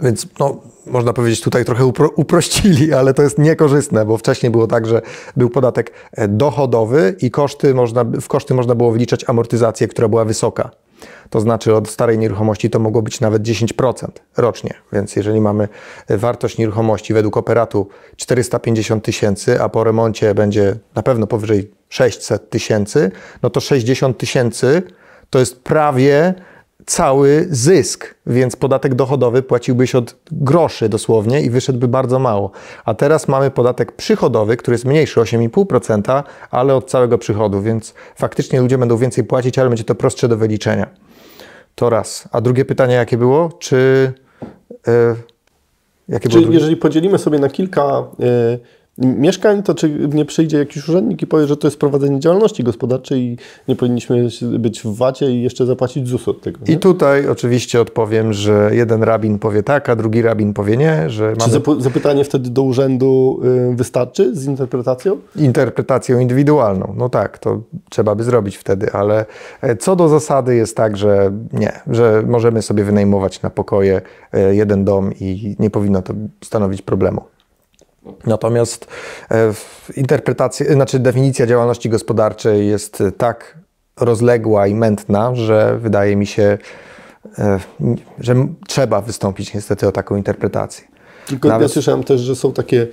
Więc 0.00 0.26
no, 0.40 0.60
można 0.86 1.12
powiedzieć, 1.12 1.40
tutaj 1.40 1.64
trochę 1.64 1.84
upro, 1.84 2.10
uprościli, 2.16 2.92
ale 2.98 3.14
to 3.14 3.22
jest 3.22 3.38
niekorzystne, 3.38 4.04
bo 4.04 4.18
wcześniej 4.18 4.52
było 4.52 4.66
tak, 4.66 4.86
że 4.86 5.02
był 5.36 5.50
podatek 5.50 5.92
e, 6.12 6.28
dochodowy 6.28 7.16
i 7.20 7.30
koszty 7.30 7.74
można, 7.74 8.04
w 8.04 8.28
koszty 8.28 8.54
można 8.54 8.74
było 8.74 8.92
wliczać 8.92 9.24
amortyzację, 9.28 9.88
która 9.88 10.08
była 10.08 10.24
wysoka. 10.24 10.70
To 11.30 11.40
znaczy 11.40 11.74
od 11.74 11.88
starej 11.88 12.18
nieruchomości 12.18 12.70
to 12.70 12.78
mogło 12.78 13.02
być 13.02 13.20
nawet 13.20 13.42
10% 13.42 14.08
rocznie. 14.36 14.74
Więc 14.92 15.16
jeżeli 15.16 15.40
mamy 15.40 15.68
e, 16.08 16.16
wartość 16.16 16.58
nieruchomości 16.58 17.14
według 17.14 17.36
operatu 17.36 17.88
450 18.16 19.04
tysięcy, 19.04 19.62
a 19.62 19.68
po 19.68 19.84
remoncie 19.84 20.34
będzie 20.34 20.76
na 20.94 21.02
pewno 21.02 21.26
powyżej 21.26 21.70
600 21.88 22.50
tysięcy, 22.50 23.10
no 23.42 23.50
to 23.50 23.60
60 23.60 24.18
tysięcy 24.18 24.82
to 25.30 25.38
jest 25.38 25.62
prawie 25.62 26.34
cały 26.88 27.46
zysk, 27.50 28.14
więc 28.26 28.56
podatek 28.56 28.94
dochodowy 28.94 29.42
płaciłbyś 29.42 29.94
od 29.94 30.16
groszy 30.32 30.88
dosłownie 30.88 31.42
i 31.42 31.50
wyszedłby 31.50 31.88
bardzo 31.88 32.18
mało. 32.18 32.50
A 32.84 32.94
teraz 32.94 33.28
mamy 33.28 33.50
podatek 33.50 33.92
przychodowy, 33.92 34.56
który 34.56 34.74
jest 34.74 34.84
mniejszy, 34.84 35.20
8,5%, 35.20 36.22
ale 36.50 36.74
od 36.74 36.90
całego 36.90 37.18
przychodu, 37.18 37.62
więc 37.62 37.94
faktycznie 38.16 38.60
ludzie 38.60 38.78
będą 38.78 38.96
więcej 38.96 39.24
płacić, 39.24 39.58
ale 39.58 39.68
będzie 39.68 39.84
to 39.84 39.94
prostsze 39.94 40.28
do 40.28 40.36
wyliczenia. 40.36 40.86
To 41.74 41.90
raz. 41.90 42.28
A 42.32 42.40
drugie 42.40 42.64
pytanie 42.64 42.94
jakie 42.94 43.16
było? 43.18 43.52
Czy... 43.58 44.12
Yy, 44.86 44.92
jakie 46.08 46.28
było 46.28 46.40
Czy 46.40 46.42
drugie? 46.42 46.58
jeżeli 46.58 46.76
podzielimy 46.76 47.18
sobie 47.18 47.38
na 47.38 47.48
kilka 47.48 48.04
y, 48.20 48.58
mieszkań, 48.98 49.62
to 49.62 49.74
czy 49.74 49.90
nie 50.12 50.24
przyjdzie 50.24 50.58
jakiś 50.58 50.88
urzędnik 50.88 51.22
i 51.22 51.26
powie, 51.26 51.46
że 51.46 51.56
to 51.56 51.66
jest 51.66 51.78
prowadzenie 51.78 52.20
działalności 52.20 52.64
gospodarczej 52.64 53.20
i 53.20 53.36
nie 53.68 53.76
powinniśmy 53.76 54.28
być 54.58 54.80
w 54.82 54.96
VAT-ie 54.96 55.30
i 55.30 55.42
jeszcze 55.42 55.66
zapłacić 55.66 56.08
ZUS 56.08 56.28
od 56.28 56.40
tego? 56.40 56.58
Nie? 56.68 56.74
I 56.74 56.78
tutaj 56.78 57.28
oczywiście 57.28 57.80
odpowiem, 57.80 58.32
że 58.32 58.70
jeden 58.72 59.02
rabin 59.02 59.38
powie 59.38 59.62
tak, 59.62 59.88
a 59.88 59.96
drugi 59.96 60.22
rabin 60.22 60.54
powie 60.54 60.76
nie, 60.76 61.10
że 61.10 61.32
Czy 61.32 61.38
mamy 61.38 61.52
zap- 61.52 61.80
zapytanie 61.80 62.24
wtedy 62.24 62.50
do 62.50 62.62
urzędu 62.62 63.40
y, 63.72 63.76
wystarczy 63.76 64.36
z 64.36 64.46
interpretacją? 64.46 65.16
interpretacją 65.36 66.18
indywidualną. 66.18 66.94
No 66.96 67.08
tak, 67.08 67.38
to 67.38 67.60
trzeba 67.90 68.14
by 68.14 68.24
zrobić 68.24 68.56
wtedy, 68.56 68.92
ale 68.92 69.26
e, 69.62 69.76
co 69.76 69.96
do 69.96 70.08
zasady 70.08 70.56
jest 70.56 70.76
tak, 70.76 70.96
że 70.96 71.32
nie, 71.52 71.72
że 71.86 72.22
możemy 72.26 72.62
sobie 72.62 72.84
wynajmować 72.84 73.42
na 73.42 73.50
pokoje 73.50 74.00
e, 74.32 74.54
jeden 74.54 74.84
dom 74.84 75.12
i 75.20 75.56
nie 75.58 75.70
powinno 75.70 76.02
to 76.02 76.14
stanowić 76.44 76.82
problemu. 76.82 77.22
Natomiast 78.26 78.86
e, 79.30 79.52
interpretacja, 79.96 80.72
znaczy 80.72 80.98
definicja 80.98 81.46
działalności 81.46 81.88
gospodarczej 81.88 82.68
jest 82.68 83.00
e, 83.00 83.12
tak 83.12 83.58
rozległa 84.00 84.66
i 84.66 84.74
mętna, 84.74 85.34
że 85.34 85.78
wydaje 85.78 86.16
mi 86.16 86.26
się, 86.26 86.58
e, 87.38 87.60
że 88.20 88.46
trzeba 88.66 89.00
wystąpić 89.00 89.54
niestety 89.54 89.88
o 89.88 89.92
taką 89.92 90.16
interpretację. 90.16 90.88
Tylko 91.26 91.48
ja 91.48 91.54
Nawet- 91.54 91.72
słyszałem 91.72 92.04
też, 92.04 92.20
że 92.20 92.36
są 92.36 92.52
takie, 92.52 92.86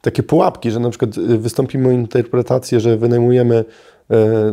takie 0.00 0.22
pułapki, 0.22 0.70
że 0.70 0.80
na 0.80 0.90
przykład 0.90 1.10
wystąpimy 1.18 1.88
o 1.88 1.90
interpretację, 1.90 2.80
że 2.80 2.96
wynajmujemy 2.96 3.64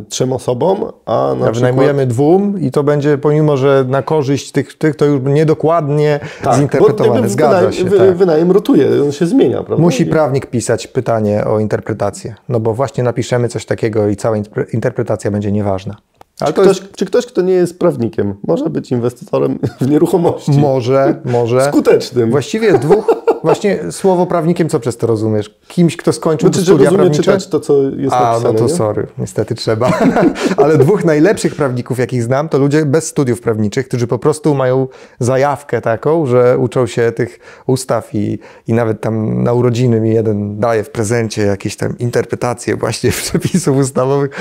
trzem 0.10 0.34
osobom, 0.34 0.78
a 1.06 1.12
na 1.14 1.32
A 1.32 1.34
przykład... 1.34 1.56
wynajmujemy 1.56 2.08
dwóm 2.08 2.60
i 2.62 2.72
to 2.72 2.84
będzie, 2.84 3.18
pomimo 3.18 3.58
że 3.58 3.86
na 3.90 4.02
korzyść 4.02 4.52
tych, 4.52 4.78
tych 4.78 4.96
to 4.96 5.06
już 5.06 5.22
niedokładnie 5.24 6.20
Tak, 6.44 6.56
zinterpretowane. 6.60 7.30
Zgadza 7.30 7.56
wynajem, 7.56 7.74
się. 7.74 7.84
wy- 7.86 7.98
tak. 7.98 8.16
Wynajem 8.18 8.52
rotuje, 8.52 8.88
on 9.04 9.12
się 9.12 9.26
zmienia, 9.26 9.64
prawda? 9.64 9.82
Musi 9.84 10.04
I- 10.04 10.06
prawnik 10.06 10.46
pisać 10.46 10.88
pytanie 10.88 11.46
o 11.46 11.60
interpretację, 11.60 12.36
no 12.50 12.60
bo 12.60 12.74
właśnie 12.74 13.04
napiszemy 13.04 13.48
coś 13.48 13.66
takiego 13.66 14.08
i 14.08 14.16
cała 14.16 14.38
interpre- 14.38 14.66
interpretacja 14.74 15.32
będzie 15.32 15.52
nieważna. 15.52 15.96
Ale 16.40 16.48
Czy 16.50 16.54
to 16.56 16.62
ktoś, 16.62 16.78
jest 16.80 16.92
czy 16.96 17.06
ktoś, 17.06 17.26
kto 17.26 17.42
nie 17.42 17.54
jest 17.54 17.80
prawnikiem, 17.80 18.36
może 18.48 18.70
być 18.70 18.92
inwestytorem 18.92 19.60
w 19.82 19.90
nieruchomości? 19.90 20.52
może, 20.52 21.22
może. 21.26 21.62
Skutecznym. 21.72 22.32
Właściwie 22.32 22.74
dwóch, 22.80 23.15
właśnie 23.46 23.92
słowo 23.92 24.26
prawnikiem, 24.26 24.70
co 24.70 24.80
przez 24.80 24.98
to 24.98 25.08
rozumiesz? 25.08 25.60
Kimś, 25.68 25.98
kto 25.98 26.14
skończył 26.14 26.50
Znaczy, 26.50 26.66
studia 26.66 26.84
rozumie 26.84 26.98
prawnicze? 26.98 27.24
czytać 27.24 27.48
to, 27.48 27.60
co 27.60 27.82
jest 27.84 28.14
A, 28.14 28.20
napisane. 28.22 28.54
no 28.54 28.60
to 28.60 28.66
nie? 28.66 28.70
sorry, 28.74 29.08
niestety 29.18 29.56
trzeba. 29.56 29.92
Ale 30.64 30.78
dwóch 30.78 31.06
najlepszych 31.06 31.56
prawników, 31.56 32.00
jakich 32.00 32.24
znam, 32.24 32.50
to 32.50 32.58
ludzie 32.58 32.86
bez 32.86 33.08
studiów 33.08 33.42
prawniczych, 33.42 33.88
którzy 33.88 34.08
po 34.08 34.20
prostu 34.20 34.56
mają 34.56 34.88
zajawkę 35.20 35.82
taką, 35.82 36.26
że 36.26 36.58
uczą 36.58 36.88
się 36.88 37.12
tych 37.12 37.40
ustaw 37.68 38.10
i, 38.16 38.40
i 38.68 38.74
nawet 38.74 39.02
tam 39.02 39.44
na 39.44 39.54
urodziny 39.54 40.02
mi 40.02 40.14
jeden 40.14 40.60
daje 40.60 40.84
w 40.84 40.90
prezencie 40.90 41.42
jakieś 41.42 41.76
tam 41.76 41.98
interpretacje 41.98 42.76
właśnie 42.76 43.12
przepisów 43.24 43.78
ustawowych. 43.78 44.32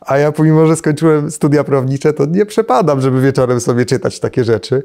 A 0.00 0.18
ja 0.18 0.32
pomimo, 0.32 0.66
że 0.66 0.76
skończyłem 0.76 1.30
studia 1.30 1.64
prawnicze, 1.64 2.12
to 2.12 2.24
nie 2.26 2.46
przepadam, 2.46 3.00
żeby 3.00 3.20
wieczorem 3.20 3.60
sobie 3.60 3.84
czytać 3.84 4.20
takie 4.20 4.44
rzeczy. 4.44 4.82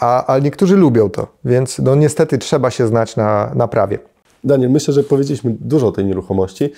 A, 0.00 0.34
a 0.34 0.38
niektórzy 0.38 0.76
lubią 0.76 1.10
to, 1.10 1.26
więc 1.44 1.78
no 1.78 1.94
niestety 1.94 2.38
trzeba 2.38 2.70
się 2.70 2.86
znać 2.92 3.16
na, 3.16 3.52
na 3.54 3.68
prawie. 3.68 3.98
Daniel, 4.44 4.70
myślę, 4.70 4.94
że 4.94 5.02
powiedzieliśmy 5.02 5.54
dużo 5.60 5.88
o 5.88 5.92
tej 5.92 6.04
nieruchomości, 6.04 6.72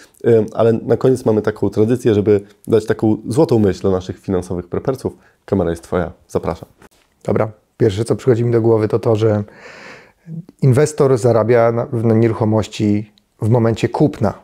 ale 0.52 0.72
na 0.72 0.96
koniec 0.96 1.24
mamy 1.24 1.42
taką 1.42 1.70
tradycję, 1.70 2.14
żeby 2.14 2.40
dać 2.68 2.86
taką 2.86 3.16
złotą 3.28 3.58
myśl 3.58 3.80
dla 3.80 3.90
naszych 3.90 4.18
finansowych 4.18 4.68
prepersów. 4.68 5.12
Kamera 5.44 5.70
jest 5.70 5.82
Twoja, 5.82 6.12
zapraszam. 6.28 6.68
Dobra. 7.24 7.50
Pierwsze, 7.76 8.04
co 8.04 8.16
przychodzi 8.16 8.44
mi 8.44 8.52
do 8.52 8.60
głowy, 8.60 8.88
to 8.88 8.98
to, 8.98 9.16
że 9.16 9.44
inwestor 10.62 11.18
zarabia 11.18 11.72
na, 11.72 11.86
na 11.92 12.14
nieruchomości 12.14 13.12
w 13.42 13.48
momencie 13.48 13.88
kupna. 13.88 14.34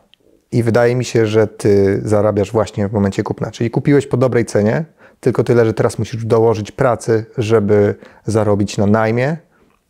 I 0.51 0.63
wydaje 0.63 0.95
mi 0.95 1.05
się, 1.05 1.25
że 1.25 1.47
ty 1.47 2.01
zarabiasz 2.05 2.51
właśnie 2.51 2.87
w 2.87 2.93
momencie 2.93 3.23
kupna. 3.23 3.51
Czyli 3.51 3.69
kupiłeś 3.69 4.07
po 4.07 4.17
dobrej 4.17 4.45
cenie, 4.45 4.85
tylko 5.19 5.43
tyle, 5.43 5.65
że 5.65 5.73
teraz 5.73 5.99
musisz 5.99 6.25
dołożyć 6.25 6.71
pracy, 6.71 7.25
żeby 7.37 7.95
zarobić 8.25 8.77
na 8.77 8.85
najmie 8.85 9.37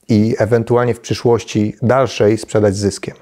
i 0.09 0.35
ewentualnie 0.37 0.93
w 0.93 0.99
przyszłości 0.99 1.75
dalszej 1.81 2.37
sprzedać 2.37 2.75
zyskiem. 2.75 3.15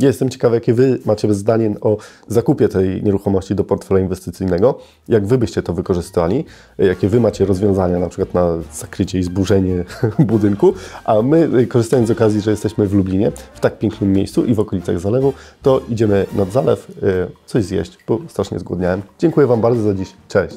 Jestem 0.00 0.28
ciekawy, 0.28 0.56
jakie 0.56 0.74
Wy 0.74 0.98
macie 1.04 1.34
zdanie 1.34 1.74
o 1.80 1.96
zakupie 2.28 2.68
tej 2.68 3.02
nieruchomości 3.02 3.54
do 3.54 3.64
portfela 3.64 4.00
inwestycyjnego. 4.00 4.78
Jak 5.08 5.26
Wy 5.26 5.38
byście 5.38 5.62
to 5.62 5.72
wykorzystali? 5.72 6.44
Jakie 6.78 7.08
Wy 7.08 7.20
macie 7.20 7.44
rozwiązania 7.44 7.98
na 7.98 8.08
przykład 8.08 8.34
na 8.34 8.58
zakrycie 8.72 9.18
i 9.18 9.22
zburzenie 9.22 9.84
budynku? 10.18 10.74
A 11.04 11.22
my, 11.22 11.66
korzystając 11.66 12.08
z 12.08 12.10
okazji, 12.10 12.40
że 12.40 12.50
jesteśmy 12.50 12.86
w 12.86 12.94
Lublinie, 12.94 13.32
w 13.54 13.60
tak 13.60 13.78
pięknym 13.78 14.12
miejscu 14.12 14.44
i 14.44 14.54
w 14.54 14.60
okolicach 14.60 15.00
zalewu, 15.00 15.32
to 15.62 15.80
idziemy 15.88 16.26
nad 16.36 16.52
zalew 16.52 16.90
y, 16.90 16.94
coś 17.46 17.64
zjeść, 17.64 17.98
bo 18.08 18.18
strasznie 18.28 18.58
zgłodniałem. 18.58 19.02
Dziękuję 19.18 19.46
Wam 19.46 19.60
bardzo 19.60 19.82
za 19.82 19.94
dziś. 19.94 20.12
Cześć! 20.28 20.56